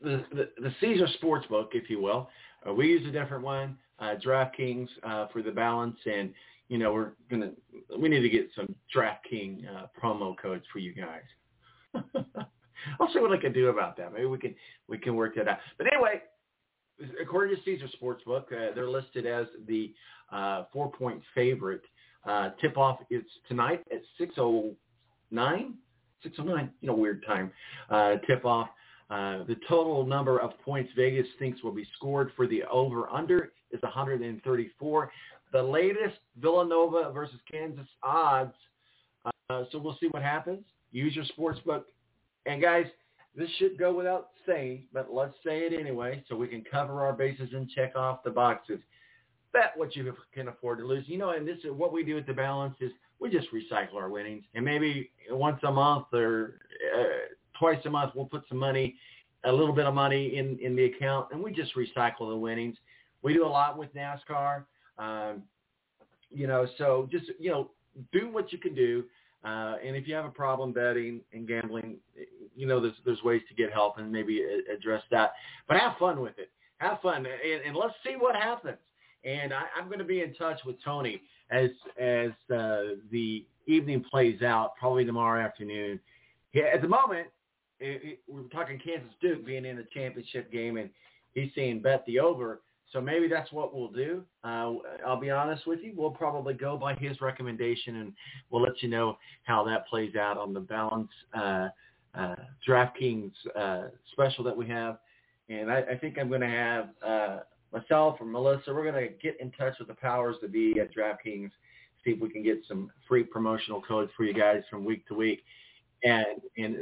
[0.00, 2.28] the, the, the Caesar Sportsbook, if you will,
[2.68, 6.32] uh, we use a different one, uh, DraftKings uh, for the balance, and
[6.68, 7.52] you know, we're gonna
[7.98, 11.94] we need to get some DraftKings uh, promo codes for you guys.
[13.00, 14.12] I'll see what I can do about that.
[14.12, 14.54] Maybe we can
[14.88, 15.58] we can work that out.
[15.78, 16.22] But anyway,
[17.20, 19.94] according to Caesar Sportsbook, uh, they're listed as the
[20.32, 21.82] uh, four point favorite.
[22.26, 24.74] Uh, tip off is tonight at six oh
[25.30, 25.74] nine.
[26.24, 27.52] 609, you know, weird time.
[27.90, 28.68] Uh, tip off.
[29.10, 33.82] Uh, the total number of points Vegas thinks will be scored for the over-under is
[33.82, 35.10] 134
[35.54, 38.52] the latest Villanova versus Kansas odds.
[39.48, 40.64] Uh, so we'll see what happens.
[40.90, 41.86] Use your sports book.
[42.44, 42.86] And guys,
[43.36, 47.12] this should go without saying, but let's say it anyway so we can cover our
[47.12, 48.80] bases and check off the boxes.
[49.52, 51.04] Bet what you can afford to lose.
[51.06, 52.90] You know, and this is what we do at the balance is
[53.20, 54.42] we just recycle our winnings.
[54.56, 56.58] And maybe once a month or
[56.96, 58.96] uh, twice a month we'll put some money,
[59.44, 62.76] a little bit of money in, in the account, and we just recycle the winnings.
[63.24, 64.64] We do a lot with NASCAR.
[64.98, 65.42] Um,
[66.30, 67.70] you know, so just, you know,
[68.12, 69.04] do what you can do.
[69.44, 71.96] Uh, and if you have a problem betting and gambling,
[72.54, 75.32] you know, there's, there's ways to get help and maybe address that.
[75.66, 76.50] But have fun with it.
[76.78, 77.26] Have fun.
[77.26, 78.78] And, and let's see what happens.
[79.24, 84.04] And I, I'm going to be in touch with Tony as as uh, the evening
[84.10, 85.98] plays out, probably tomorrow afternoon.
[86.52, 87.28] Yeah, at the moment,
[87.80, 90.90] it, it, we're talking Kansas Duke being in the championship game, and
[91.34, 92.60] he's saying bet the over.
[92.94, 94.22] So maybe that's what we'll do.
[94.44, 95.92] Uh, I'll be honest with you.
[95.96, 98.12] We'll probably go by his recommendation, and
[98.50, 101.68] we'll let you know how that plays out on the balance uh,
[102.14, 104.98] uh, DraftKings uh, special that we have.
[105.48, 107.38] And I, I think I'm going to have uh,
[107.72, 108.72] myself or Melissa.
[108.72, 111.50] We're going to get in touch with the powers that be at DraftKings,
[112.04, 115.14] see if we can get some free promotional codes for you guys from week to
[115.14, 115.42] week,
[116.04, 116.76] and and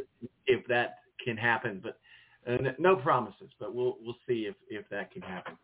[0.47, 1.83] if that can happen.
[1.83, 1.99] But
[2.47, 5.55] uh, no promises, but we'll we'll see if if that can happen.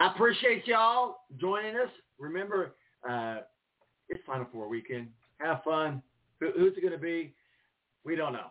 [0.00, 1.90] I appreciate y'all joining us.
[2.18, 2.74] Remember,
[3.08, 3.40] uh,
[4.08, 5.08] it's Final Four weekend.
[5.40, 6.02] Have fun.
[6.40, 7.34] Who, who's it going to be?
[8.02, 8.46] We don't know.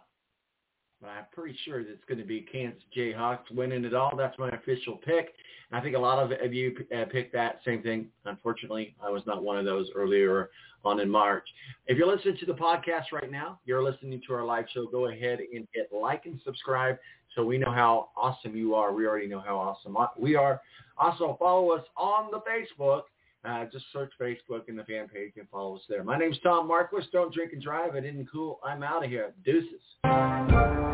[1.01, 4.15] But I'm pretty sure that it's going to be Kansas Jayhawks winning it all.
[4.15, 5.33] That's my official pick.
[5.71, 8.09] And I think a lot of you uh, picked that same thing.
[8.25, 10.51] Unfortunately, I was not one of those earlier
[10.85, 11.47] on in March.
[11.87, 15.07] If you're listening to the podcast right now, you're listening to our live show, go
[15.07, 16.97] ahead and hit like and subscribe
[17.35, 18.93] so we know how awesome you are.
[18.93, 20.61] We already know how awesome we are.
[20.99, 23.03] Also, follow us on the Facebook.
[23.45, 26.03] Uh, just search Facebook in the fan page and follow us there.
[26.03, 27.07] My name's Tom Marquis.
[27.13, 27.95] Don't drink and drive.
[27.95, 28.59] It isn't cool.
[28.65, 29.33] I'm out of here.
[29.45, 30.88] Deuces.